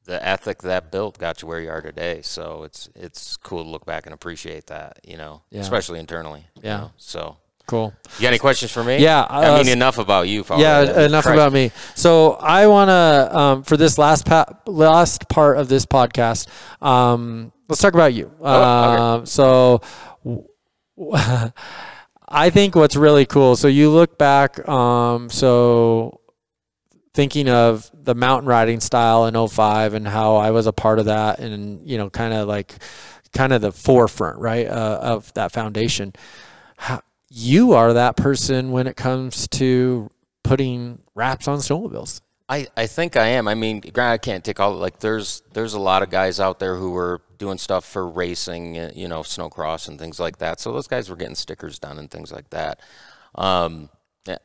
[0.04, 2.20] the ethic that built got you where you are today.
[2.22, 5.60] So it's it's cool to look back and appreciate that, you know, Yeah.
[5.60, 6.46] especially internally.
[6.56, 6.76] you Yeah.
[6.78, 6.92] know.
[6.96, 7.36] So
[7.70, 7.94] Cool.
[8.16, 8.98] you got any questions for me?
[8.98, 10.42] Yeah, I uh, mean enough about you.
[10.42, 10.62] Father.
[10.62, 11.36] Yeah, enough Christ.
[11.36, 11.70] about me.
[11.94, 16.48] So I want to um, for this last pa- last part of this podcast.
[16.82, 18.32] Um, let's talk about you.
[18.40, 19.02] Oh, okay.
[19.02, 19.80] Um, so.
[22.32, 23.56] I think what's really cool.
[23.56, 24.68] So you look back.
[24.68, 26.20] Um, so
[27.12, 31.06] thinking of the mountain riding style in 05 and how I was a part of
[31.06, 32.74] that, and you know, kind of like,
[33.32, 36.12] kind of the forefront, right, uh, of that foundation.
[36.76, 40.10] How, you are that person when it comes to
[40.42, 42.20] putting wraps on snowmobiles.
[42.48, 43.46] I, I think I am.
[43.46, 44.74] I mean, granted, I can't take all.
[44.74, 48.76] Like, there's there's a lot of guys out there who were doing stuff for racing,
[48.76, 50.58] uh, you know, snowcross and things like that.
[50.58, 52.80] So those guys were getting stickers done and things like that.
[53.36, 53.88] Um,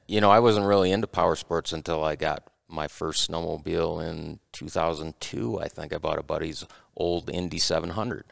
[0.08, 4.40] you know, I wasn't really into power sports until I got my first snowmobile in
[4.54, 5.60] 2002.
[5.60, 6.64] I think I bought a buddy's
[6.96, 8.26] old Indy 700,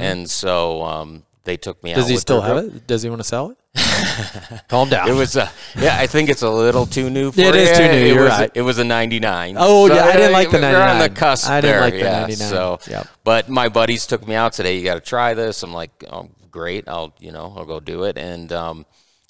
[0.00, 1.94] and so um, they took me out.
[1.94, 2.00] Mm-hmm.
[2.02, 2.86] Does he still have it?
[2.86, 3.58] Does he want to sell it?
[4.68, 5.08] Calm down.
[5.08, 5.96] It was a yeah.
[5.98, 7.32] I think it's a little too new.
[7.32, 7.76] For It is you.
[7.76, 8.50] too new, It you're was, right.
[8.54, 9.56] It was a '99.
[9.58, 11.14] Oh, yeah, I didn't like the We're on the 99.
[11.16, 12.48] cusp I didn't there, like the yeah, 99.
[12.48, 13.06] So, Yep.
[13.24, 14.76] but my buddies took me out today.
[14.78, 15.62] You got to try this.
[15.62, 16.88] I'm like, oh, great.
[16.88, 18.16] I'll you know I'll go do it.
[18.16, 18.86] And um,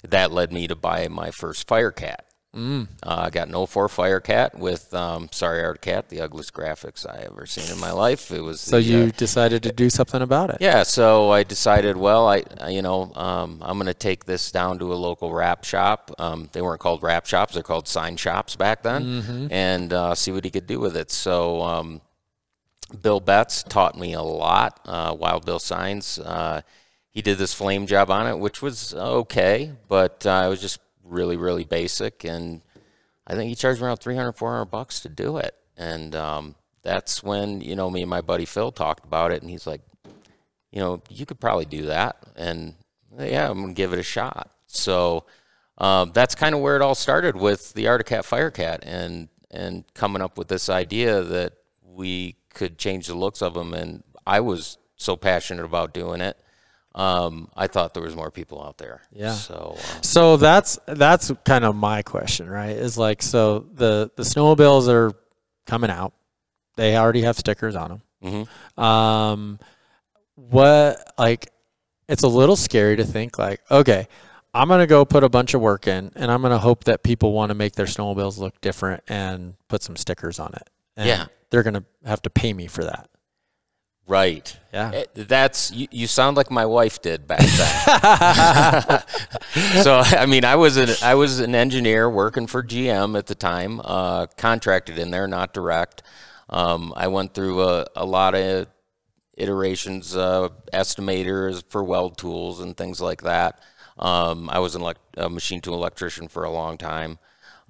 [0.07, 2.17] that led me to buy my first Firecat.
[2.55, 2.87] Mm.
[3.03, 7.23] Uh, I got an 04 Firecat with um, sorry Arctic Cat, the ugliest graphics I
[7.25, 8.31] ever seen in my life.
[8.31, 10.57] It was so the, you uh, decided to do something about it.
[10.61, 14.51] yeah, so I decided, well, I, I- you know, um, I'm going to take this
[14.51, 16.11] down to a local wrap shop.
[16.17, 20.31] Um, they weren't called wrap shops; they're called sign shops back then, and uh, see
[20.31, 21.11] what he could do with it.
[21.11, 22.01] So um,
[23.01, 24.79] Bill Betts taught me a lot.
[24.85, 26.19] Uh, Wild Bill Signs.
[26.19, 26.61] Uh,
[27.09, 30.79] he did this flame job on it, which was okay, but uh, it was just
[31.05, 32.23] really, really basic.
[32.23, 32.61] And
[33.27, 35.55] I think he charged around 300, 400 bucks to do it.
[35.77, 39.49] And um, that's when, you know, me and my buddy Phil talked about it, and
[39.49, 39.81] he's like,
[40.71, 42.17] you know, you could probably do that.
[42.35, 42.75] And
[43.17, 44.51] yeah, I'm going to give it a shot.
[44.67, 45.25] So
[45.77, 49.85] um, that's kind of where it all started with the Arctic Cat Firecat and, and
[49.93, 51.53] coming up with this idea that
[51.83, 53.73] we could change the looks of them.
[53.73, 56.37] And I was so passionate about doing it.
[56.95, 59.01] Um, I thought there was more people out there.
[59.11, 59.33] Yeah.
[59.33, 62.75] So uh, So that's that's kind of my question, right?
[62.75, 65.11] Is like so the the snowmobiles are
[65.67, 66.13] coming out.
[66.77, 67.89] They already have stickers on
[68.23, 68.47] them.
[68.77, 68.81] mhm.
[68.81, 69.59] Um,
[70.35, 71.47] what like
[72.07, 74.07] it's a little scary to think like, okay,
[74.53, 77.33] I'm gonna go put a bunch of work in, and I'm gonna hope that people
[77.33, 80.69] want to make their snowmobiles look different and put some stickers on it.
[80.95, 81.25] And Yeah.
[81.49, 83.09] they're gonna have to pay me for that.
[84.07, 84.57] Right.
[84.73, 84.91] Yeah.
[84.93, 89.03] Eh, That's you, you sound like my wife did back then.
[89.83, 93.35] so I mean, I was an I was an engineer working for GM at the
[93.35, 96.03] time, uh, contracted in there, not direct.
[96.49, 98.67] Um, I went through a, a lot of
[99.37, 103.59] iterations, uh, estimators for weld tools and things like that.
[103.97, 107.17] Um, I was an elect- a machine tool electrician for a long time,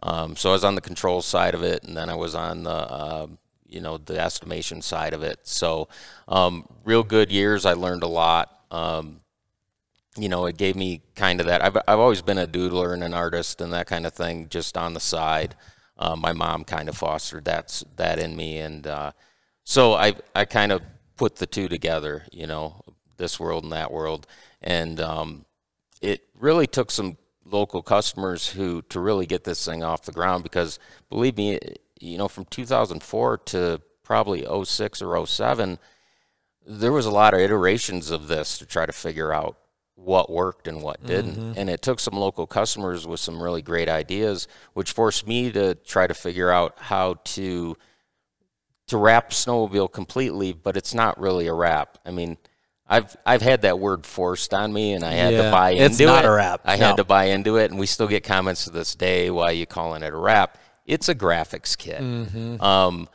[0.04, 2.64] um, so I was on the control side of it, and then I was on
[2.64, 3.28] the uh,
[3.68, 5.40] you know the estimation side of it.
[5.44, 5.88] So
[6.28, 7.66] um, real good years.
[7.66, 8.52] I learned a lot.
[8.72, 9.22] Um,
[10.18, 11.64] you know, it gave me kind of that.
[11.64, 14.78] I've I've always been a doodler and an artist and that kind of thing, just
[14.78, 15.56] on the side.
[15.98, 19.12] Uh, my mom kind of fostered that that in me, and uh,
[19.64, 20.82] so I I kind of
[21.18, 22.26] put the two together.
[22.32, 22.82] You know,
[23.18, 24.28] this world and that world,
[24.62, 25.46] and um,
[26.02, 30.44] it really took some local customers who to really get this thing off the ground
[30.44, 31.60] because believe me
[32.00, 35.80] you know from 2004 to probably 06 or 07
[36.68, 39.58] there was a lot of iterations of this to try to figure out
[39.96, 41.54] what worked and what didn't mm-hmm.
[41.60, 45.74] and it took some local customers with some really great ideas which forced me to
[45.76, 47.76] try to figure out how to
[48.88, 52.38] to wrap snowmobile completely but it's not really a wrap i mean
[52.88, 55.86] I've I've had that word forced on me, and I had Yeah, to buy into
[55.86, 56.28] it's not it.
[56.28, 56.86] a wrap, I no.
[56.88, 59.32] had to buy into it, and we still get comments to this day.
[59.32, 60.58] Why you calling it a wrap?
[60.86, 62.02] It's a graphics kit.
[62.02, 62.62] Mm-hmm.
[62.62, 63.10] Um,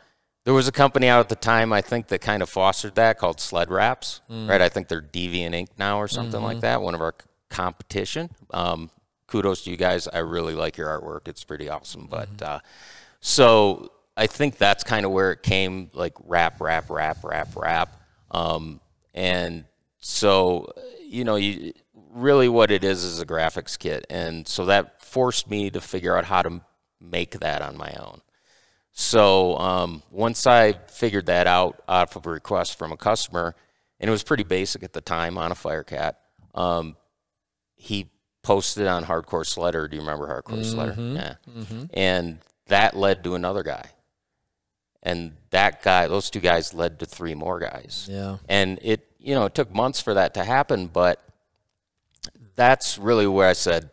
[0.44, 3.18] there was a company out at the time, I think, that kind of fostered that
[3.18, 4.48] called Sled Wraps, Mm.
[4.48, 4.60] right?
[4.60, 5.68] I think they're Deviant Inc.
[5.78, 6.44] now or something Mm-hmm.
[6.44, 6.82] like that.
[6.82, 7.14] One of our
[7.50, 8.30] competition.
[8.52, 8.90] Um,
[9.26, 10.08] kudos to you guys.
[10.08, 11.28] I really like your artwork.
[11.28, 12.06] It's pretty awesome.
[12.10, 12.56] But Mm-hmm.
[12.56, 12.58] uh,
[13.20, 18.00] so I think that's kind of where it came, like rap, rap, rap, rap, rap.
[18.30, 18.80] Um,
[19.14, 19.64] and
[20.00, 20.72] so
[21.06, 21.72] you know, you
[22.12, 26.16] really what it is is a graphics kit, and so that forced me to figure
[26.16, 26.60] out how to
[27.00, 28.20] make that on my own.
[28.92, 33.54] So um, once I figured that out off of a request from a customer,
[33.98, 36.14] and it was pretty basic at the time on a Firecat.
[36.54, 36.96] Um,
[37.76, 38.10] he
[38.42, 39.88] posted on Hardcore Sledder.
[39.88, 40.96] Do you remember Hardcore Sledder?
[40.96, 41.14] Mhm.
[41.16, 41.34] Yeah.
[41.50, 41.84] Mm-hmm.
[41.94, 43.84] And that led to another guy.
[45.02, 48.06] And that guy, those two guys led to three more guys.
[48.10, 48.36] Yeah.
[48.48, 51.22] And it, you know, it took months for that to happen, but
[52.54, 53.90] that's really where I said,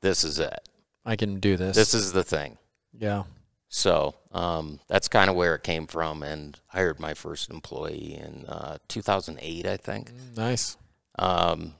[0.00, 0.68] this is it.
[1.04, 1.76] I can do this.
[1.76, 2.58] This is the thing.
[2.98, 3.24] yeah.
[3.68, 8.44] So um, that's kind of where it came from, and hired my first employee in
[8.46, 10.12] uh, 2008, I think.
[10.36, 10.76] Nice.
[11.18, 11.74] Um,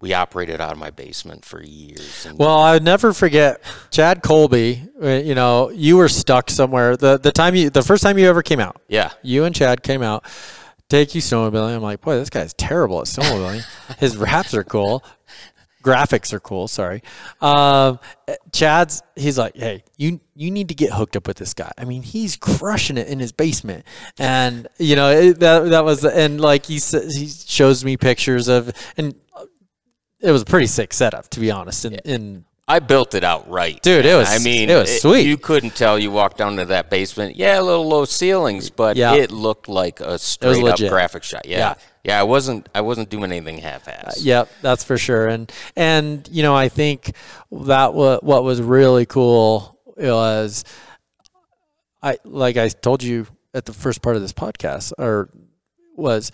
[0.00, 2.26] we operated out of my basement for years.
[2.36, 3.60] Well, I would never forget
[3.90, 4.82] Chad Colby.
[5.02, 6.96] uh, You know, you were stuck somewhere.
[6.96, 9.82] The the time you the first time you ever came out, yeah, you and Chad
[9.82, 10.24] came out.
[10.88, 11.74] Take you snowmobiling.
[11.74, 13.64] I'm like, boy, this guy's terrible at snowmobiling.
[13.98, 15.04] His raps are cool.
[15.82, 16.68] Graphics are cool.
[16.68, 17.02] Sorry.
[17.40, 17.98] Um,
[18.52, 19.02] Chad's.
[19.16, 21.72] He's like, hey, you you need to get hooked up with this guy.
[21.78, 23.84] I mean, he's crushing it in his basement,
[24.18, 28.48] and you know it, that that was and like he says he shows me pictures
[28.48, 29.14] of and
[30.20, 31.84] it was a pretty sick setup to be honest.
[31.86, 35.26] And, and I built it out right, Dude, it was- I mean, it was sweet.
[35.26, 35.98] You couldn't tell.
[35.98, 37.34] You walked down to that basement.
[37.36, 39.14] Yeah, a little low ceilings, but Yeah.
[39.14, 41.46] it looked like a straight up graphic shot.
[41.46, 41.58] Yeah.
[41.58, 41.74] Yeah.
[42.04, 42.68] Yeah, I wasn't.
[42.74, 44.18] I wasn't doing anything half-ass.
[44.18, 45.28] Uh, yep, that's for sure.
[45.28, 47.14] And and you know, I think
[47.52, 50.64] that what what was really cool was
[52.02, 55.30] I like I told you at the first part of this podcast or
[55.96, 56.32] was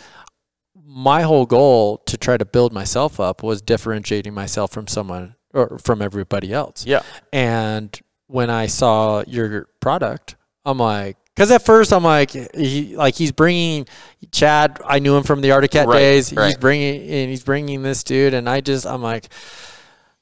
[0.74, 5.78] my whole goal to try to build myself up was differentiating myself from someone or
[5.78, 6.86] from everybody else.
[6.86, 7.02] Yeah.
[7.32, 7.98] And
[8.28, 13.30] when I saw your product, I'm like, because at first I'm like, he like he's
[13.30, 13.86] bringing
[14.32, 14.80] Chad.
[14.84, 16.30] I knew him from the Arctic Cat Right, days.
[16.30, 19.28] He's bringing and he's bringing this dude, and I just I'm like,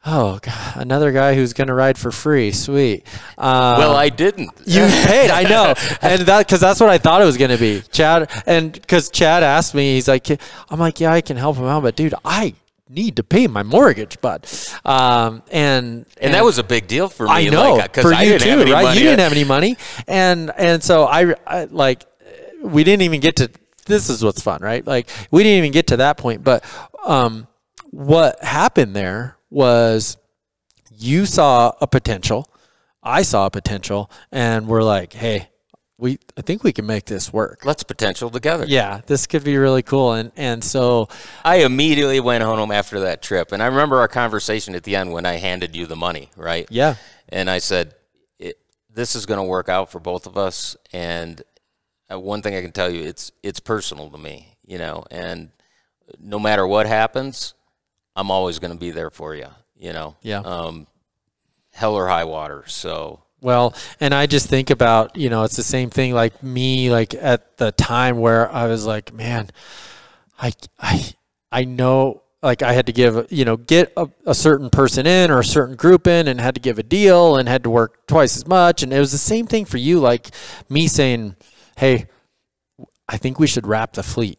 [0.05, 2.51] oh god, another guy who's gonna ride for free.
[2.51, 3.07] Sweet.
[3.39, 4.51] Um, Well, I didn't.
[4.67, 7.83] you paid, I know, and that because that's what I thought it was gonna be,
[7.93, 8.29] Chad.
[8.45, 10.29] And because Chad asked me, he's like,
[10.69, 12.55] I'm like, yeah, I can help him out, but dude, I
[12.89, 14.47] need to pay my mortgage, bud.
[14.85, 17.33] Um, and and that was a big deal for me.
[17.33, 18.85] I know like, 'cause for I you too, right?
[18.85, 18.99] money.
[18.99, 19.77] You didn't have any money,
[20.07, 22.05] and and so I, I like
[22.63, 23.51] we didn't even get to.
[23.87, 24.87] This is what's fun, right?
[24.87, 26.65] Like we didn't even get to that point, but
[27.05, 27.47] um,
[27.91, 30.17] what happened there was
[30.97, 32.49] you saw a potential,
[33.03, 35.49] I saw a potential, and we're like, hey,
[35.99, 37.65] we I think we can make this work.
[37.65, 38.65] Let's potential together.
[38.67, 41.09] Yeah, this could be really cool, and and so
[41.45, 45.13] I immediately went home after that trip, and I remember our conversation at the end
[45.13, 46.67] when I handed you the money, right?
[46.71, 46.97] yeah,
[47.29, 47.95] and I said,
[48.39, 48.59] it,
[48.93, 51.41] "This is going to work out for both of us." And
[52.13, 55.05] uh, one thing I can tell you, it's it's personal to me, you know.
[55.11, 55.51] And
[56.19, 57.55] no matter what happens,
[58.17, 60.17] I'm always going to be there for you, you know.
[60.23, 60.41] Yeah.
[60.41, 60.87] Um,
[61.73, 62.65] hell or high water.
[62.67, 66.91] So Well, and I just think about, you know, it's the same thing like me,
[66.91, 69.51] like at the time where I was like, man,
[70.39, 71.13] I, I,
[71.53, 75.31] I know, like I had to give, you know, get a, a certain person in
[75.31, 78.07] or a certain group in and had to give a deal and had to work
[78.07, 78.83] twice as much.
[78.83, 80.31] And it was the same thing for you, like
[80.71, 81.37] me saying,
[81.77, 82.07] hey,
[83.07, 84.39] I think we should wrap the fleet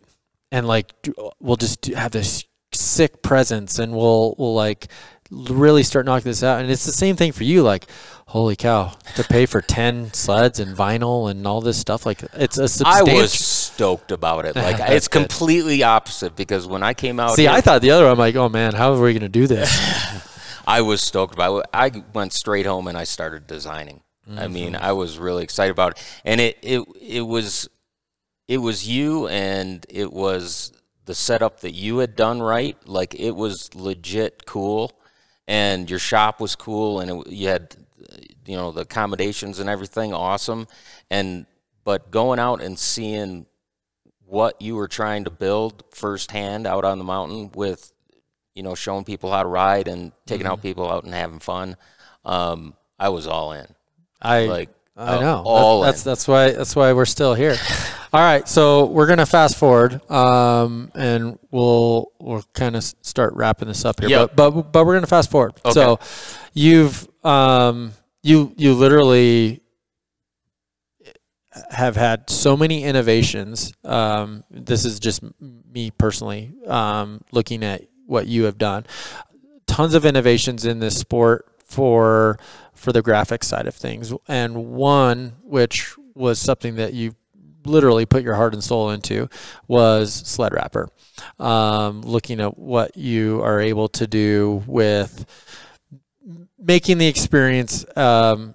[0.52, 0.92] and like
[1.40, 4.88] we'll just have this sick presence and we'll we'll like
[5.32, 7.88] really start knocking this out and it's the same thing for you like
[8.28, 12.58] holy cow to pay for 10 sleds and vinyl and all this stuff like it's
[12.60, 14.56] a I substantial was stoked about it.
[14.56, 15.22] Like it's good.
[15.22, 18.18] completely opposite because when I came out, see here, i thought the other one i'm
[18.20, 19.72] like oh man how are we going to do this
[20.68, 21.66] I was stoked about it.
[21.72, 24.02] I went straight home and I started designing.
[24.36, 24.84] I mean, Mm-hmm.
[24.84, 27.70] I was really excited about it, and it it it was
[28.48, 30.74] it was you and it was
[31.06, 32.76] the setup that you had done right.
[32.88, 34.92] Like it was legit cool,
[35.48, 37.76] and your shop was cool, and it, you had
[38.46, 40.68] you know the accommodations and everything awesome,
[41.10, 41.46] and
[41.84, 43.46] but going out and seeing
[44.26, 47.92] what you were trying to build firsthand out on the mountain with
[48.56, 50.54] you know, showing people how to ride and taking Mm-hmm.
[50.54, 51.76] out people out and having fun.
[52.24, 53.66] Um, I was all in.
[54.22, 55.44] i Like I uh, know.
[55.46, 56.12] all That- that's in.
[56.12, 57.58] that's why that's why we're still here.
[58.14, 63.68] All right, so we're gonna fast forward, um, and we'll we'll kind of start wrapping
[63.68, 64.10] this up here.
[64.10, 64.36] Yep.
[64.36, 65.54] But, but but we're gonna fast forward.
[65.66, 65.74] Okay.
[65.74, 66.00] So
[66.54, 67.92] you've um
[68.24, 69.62] you you literally
[71.70, 73.74] have had so many innovations.
[73.84, 78.86] Um, this is just me personally um, looking at what you have done.
[79.68, 82.38] Tons of innovations in this sport for
[82.86, 87.16] for the graphics side of things, and one which was something that you
[87.66, 89.28] literally put your heart and soul into
[89.68, 90.88] was sled wrapper.
[91.40, 95.26] Um, looking at what you are able to do with
[96.60, 98.54] making the experience um,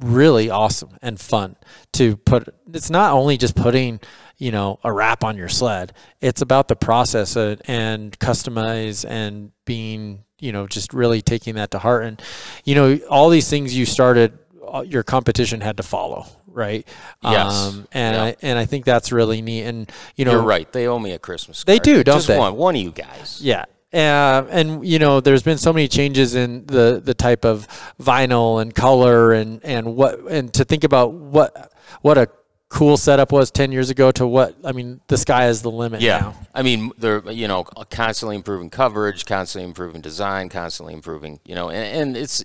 [0.00, 1.54] really awesome and fun
[1.92, 2.48] to put.
[2.72, 4.00] It's not only just putting
[4.38, 5.92] you know a wrap on your sled.
[6.20, 11.70] It's about the process and, and customize and being you know just really taking that
[11.70, 12.20] to heart and
[12.64, 14.38] you know all these things you started
[14.70, 16.86] uh, your competition had to follow right
[17.22, 17.52] Yes.
[17.54, 18.22] um, and Yeah.
[18.24, 20.70] I, and I think that's really neat and you know You're right.
[20.70, 21.64] They owe me a Christmas.
[21.64, 22.18] They do, don't they?
[22.18, 22.38] Just they?
[22.38, 22.54] one.
[22.56, 23.38] One of you guys.
[23.42, 23.64] yeah.
[23.94, 27.66] Uh, and you know, there's been so many changes in the, the type of
[27.98, 31.72] vinyl and color and, and what and to think about what
[32.02, 32.28] what a
[32.68, 36.00] cool setup was ten years ago to what I mean, the sky is the limit
[36.00, 36.34] Yeah, now.
[36.54, 41.40] I mean, they're you know constantly improving coverage, constantly improving design, constantly improving.
[41.44, 42.44] You know, and, and it's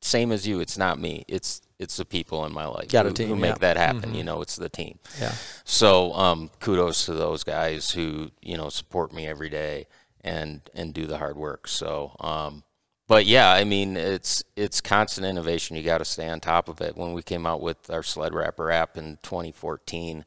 [0.00, 0.60] same as you.
[0.60, 1.24] It's not me.
[1.28, 3.40] It's it's the people in my life Got who, team, who yeah.
[3.40, 4.14] make that happen.
[4.14, 4.98] You know, it's the team.
[5.20, 5.34] Yeah.
[5.64, 9.86] So um, kudos to those guys who you know support me every day
[10.22, 11.68] and and do the hard work.
[11.68, 12.62] So, um,
[13.08, 15.76] but yeah, I mean it's it's constant innovation.
[15.76, 16.96] You got to stay on top of it.
[16.96, 20.24] When we came out with our sled wrapper app in 2014,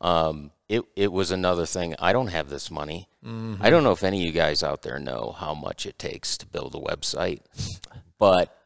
[0.00, 1.94] um, it it was another thing.
[1.98, 3.08] I don't have this money.
[3.60, 6.38] I don't know if any of you guys out there know how much it takes
[6.38, 7.40] to build a website,
[8.18, 8.56] but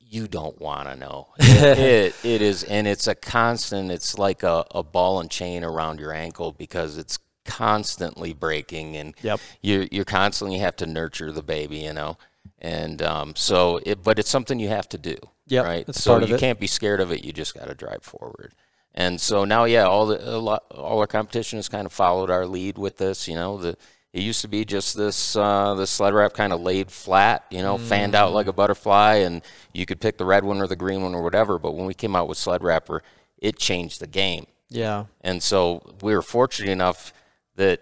[0.00, 1.28] you don't want to know.
[1.38, 3.90] It, it, it is, and it's a constant.
[3.90, 9.14] It's like a, a ball and chain around your ankle because it's constantly breaking, and
[9.22, 9.40] Yep.
[9.62, 12.16] you you constantly have to nurture the baby, you know.
[12.58, 15.16] And um, so, it, but it's something you have to do,
[15.48, 15.94] Yep, right?
[15.94, 16.40] so you it.
[16.40, 17.24] can't be scared of it.
[17.24, 18.54] You just got to drive forward.
[18.94, 22.30] And so now, yeah, all the a lot, all our competition has kind of followed
[22.30, 23.28] our lead with this.
[23.28, 23.76] You know, the
[24.14, 27.60] it used to be just this uh, this sled wrap kind of laid flat, you
[27.60, 29.42] know, fanned out like a butterfly, and
[29.74, 31.58] you could pick the red one or the green one or whatever.
[31.58, 33.02] But when we came out with sled wrapper,
[33.36, 34.46] it changed the game.
[34.70, 35.04] Yeah.
[35.20, 37.12] And so we were fortunate enough
[37.56, 37.80] that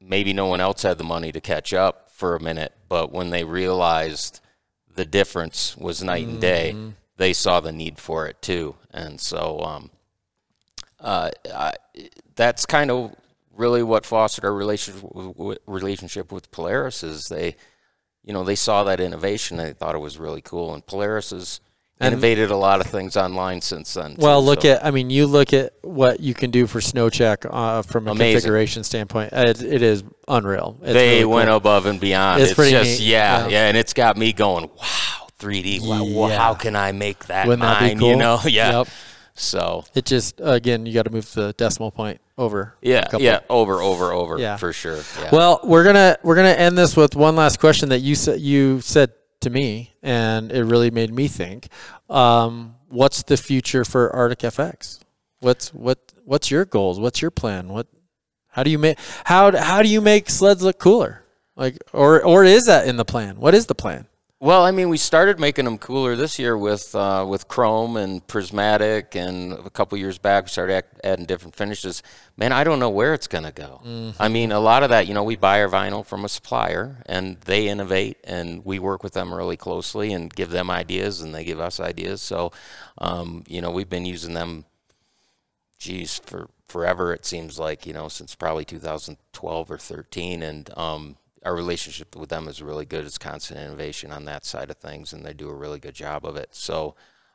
[0.00, 3.30] maybe no one else had the money to catch up for a minute, but when
[3.30, 4.38] they realized
[4.94, 6.72] the difference was night and day,
[7.16, 8.76] they saw the need for it too.
[8.92, 9.90] And so um,
[11.00, 11.72] uh, I,
[12.36, 13.16] that's kind of
[13.56, 17.56] really what fostered our relationship with, relationship with Polaris is they,
[18.22, 20.74] you know, they saw that innovation and they thought it was really cool.
[20.74, 21.32] And Polaris
[22.00, 24.16] innovated a lot of things online since then.
[24.18, 26.80] Well, too, look so- at I mean, you look at what you can do for
[26.80, 28.32] SnowCheck uh, from a Amazing.
[28.34, 29.32] configuration standpoint.
[29.32, 30.78] It, it is unreal.
[30.82, 31.56] It's they really went cool.
[31.58, 32.40] above and beyond.
[32.40, 33.48] It's It's, pretty just neat, yeah, yeah.
[33.48, 34.64] yeah, and it's got me going.
[34.68, 35.80] Wow, 3D.
[35.86, 36.38] Wow, well, Yeah.
[36.38, 38.08] how can I make that Wouldn't that be cool?
[38.10, 38.78] You know, yeah.
[38.78, 38.88] Yep.
[39.34, 42.74] So It just again, you got to move the decimal point over.
[42.82, 44.56] yeah, yeah, over, over, over, Yeah.
[44.56, 44.98] for sure.
[45.20, 45.30] Yeah.
[45.32, 48.80] Well, we're gonna we're gonna end this with one last question that you said you
[48.82, 49.12] said
[49.42, 51.68] to me, and it really made me think.
[52.08, 55.00] Um, what's the future for Arctic FX?
[55.40, 57.00] What's what What's your goals?
[57.00, 57.68] What's your plan?
[57.68, 57.86] What
[58.48, 61.24] How do you make how how do you make sleds look cooler?
[61.56, 63.38] Like or or is that in the plan?
[63.38, 64.06] What is the plan?
[64.42, 68.26] Well, I mean, we started making them cooler this year with uh, with chrome and
[68.26, 72.02] prismatic, and a couple years back we started act- adding different finishes.
[72.36, 73.80] Man, I don't know where it's gonna go.
[74.18, 77.04] I mean, a lot of that, you know, we buy our vinyl from a supplier,
[77.06, 81.32] and they innovate, and we work with them really closely and give them ideas, and
[81.32, 82.20] they give us ideas.
[82.20, 82.50] So,
[82.98, 84.64] um, you know, we've been using them,
[85.78, 87.12] geez, for forever.
[87.14, 92.28] It seems like you know, since probably 2012 or 13, and um, our relationship with
[92.28, 93.04] them is really good.
[93.04, 96.24] It's constant innovation on that side of things, and they do a really good job
[96.24, 96.50] of it.
[96.52, 96.94] So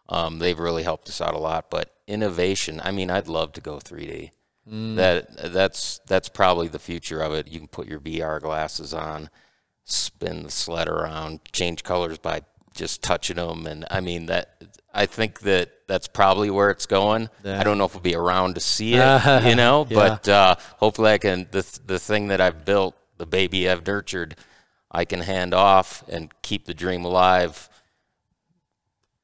[0.10, 1.70] um, they've really helped us out a lot.
[1.70, 4.32] But innovation, I mean, I'd love to go 3D.
[4.70, 7.48] That that's that's probably the future of it.
[7.48, 9.30] You can put your VR glasses on,
[9.86, 12.42] spin the sled around, change colors by
[12.74, 14.64] just touching them, and I mean that.
[14.94, 17.30] I think that that's probably where it's going.
[17.44, 17.60] Yeah.
[17.60, 19.96] I don't know if we'll be around to see it, you know, Yeah.
[19.96, 24.36] but uh, hopefully I can the the thing that I've built, the baby I've nurtured,
[24.92, 27.70] I can hand off and keep the dream alive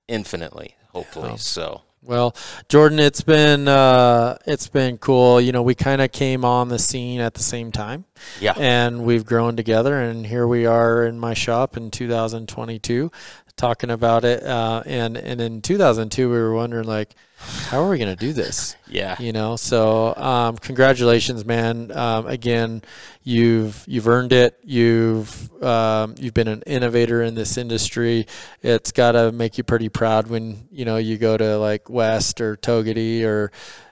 [0.07, 0.75] infinitely.
[0.91, 2.35] Hopefully, so Well,
[2.69, 5.41] Jordan, it's been uh, it's been cool.
[5.41, 8.05] You know, we kind of came on the scene at the same time,
[8.39, 9.99] yeah, and we've grown together.
[9.99, 13.11] And here we are in my shop in 2022,
[13.55, 14.43] talking about it.
[14.43, 18.33] Uh, and and in 2002, we were wondering like, how are we going to do
[18.33, 18.75] this?
[18.87, 21.91] yeah, You know, so um, congratulations, man.
[21.91, 22.81] Um, again,
[23.23, 24.59] you've you've earned it.
[24.63, 28.27] You've um, you've been an innovator in this industry.
[28.61, 32.41] It's got to make you pretty proud when you know you go to like West
[32.41, 33.51] or Togwotee or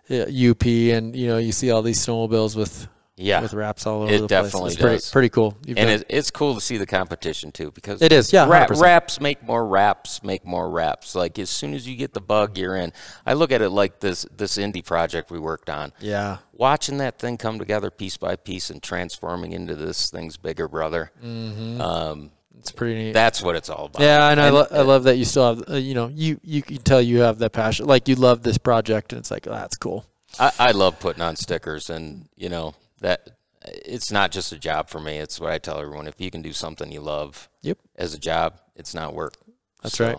[0.09, 3.41] uh, UP, and you know you see all these snowmobiles with yeah.
[3.41, 4.29] with wraps all over It the place.
[4.29, 5.11] definitely It's pretty, does.
[5.11, 5.57] pretty cool.
[5.65, 8.47] You've and done- it, it's cool to see the competition too because It is, yeah,
[8.47, 8.81] Rap, 100%.
[8.81, 11.13] wraps make more wraps, make more wraps.
[11.15, 12.93] Like as soon as you get the bug, you're in.
[13.25, 15.93] I look at it like this this Indy project we worked on.
[15.99, 20.67] yeah, Watching that thing come together piece by piece and transforming into this thing's bigger
[20.67, 21.11] brother.
[21.23, 21.81] Mm-hmm.
[21.81, 23.13] Um, It's pretty neat.
[23.13, 24.01] That's what it's all about.
[24.03, 26.61] yeah, and, I, lo- I love that you still have, uh, you know, you you
[26.61, 29.51] can tell you have that passion, like you love this project, and it's like oh,
[29.51, 30.05] that's cool.
[30.39, 33.29] I, I love putting on stickers, and you know that
[33.63, 35.17] it's not just a job for me.
[35.17, 37.77] It's what I tell everyone: if you can do something you love, Yep.
[37.97, 39.35] as a job, it's not work.
[39.83, 40.17] That's So, right.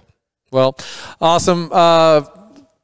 [0.51, 0.77] Well,
[1.21, 1.71] awesome.
[1.73, 2.23] Uh,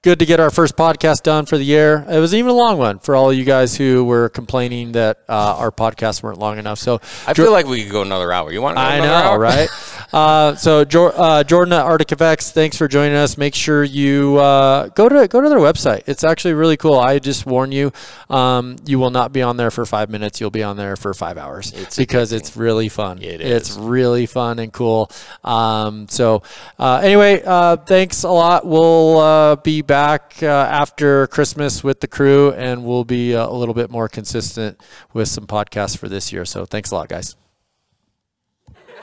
[0.03, 2.07] good to get our first podcast done for the year.
[2.09, 5.19] It was even a long one for all of you guys who were complaining that
[5.29, 6.79] uh, our podcasts weren't long enough.
[6.79, 8.53] So I feel like we could go another hour.
[8.53, 8.79] You want?
[8.79, 9.39] I know, hour?
[9.41, 9.69] right?
[10.13, 13.37] uh, so Jor- uh, Jordan at Arctic FX, thanks for joining us.
[13.37, 16.05] Make sure you uh, go to go to their website.
[16.07, 16.95] It's actually really cool.
[16.95, 17.93] I just warn you,
[18.31, 20.41] um, you will not be on there for five minutes.
[20.41, 23.21] You'll be on there for five hours It's because it's really fun.
[23.21, 25.11] It It's really fun and cool.
[25.43, 26.45] Um, so
[26.79, 28.65] uh, anyway, uh, thanks a lot.
[28.65, 33.53] We'll uh, be back uh, after Christmas with the crew, and we'll be uh, a
[33.53, 34.81] little bit more consistent
[35.13, 36.45] with some podcasts for this year.
[36.45, 37.35] So thanks a lot, guys.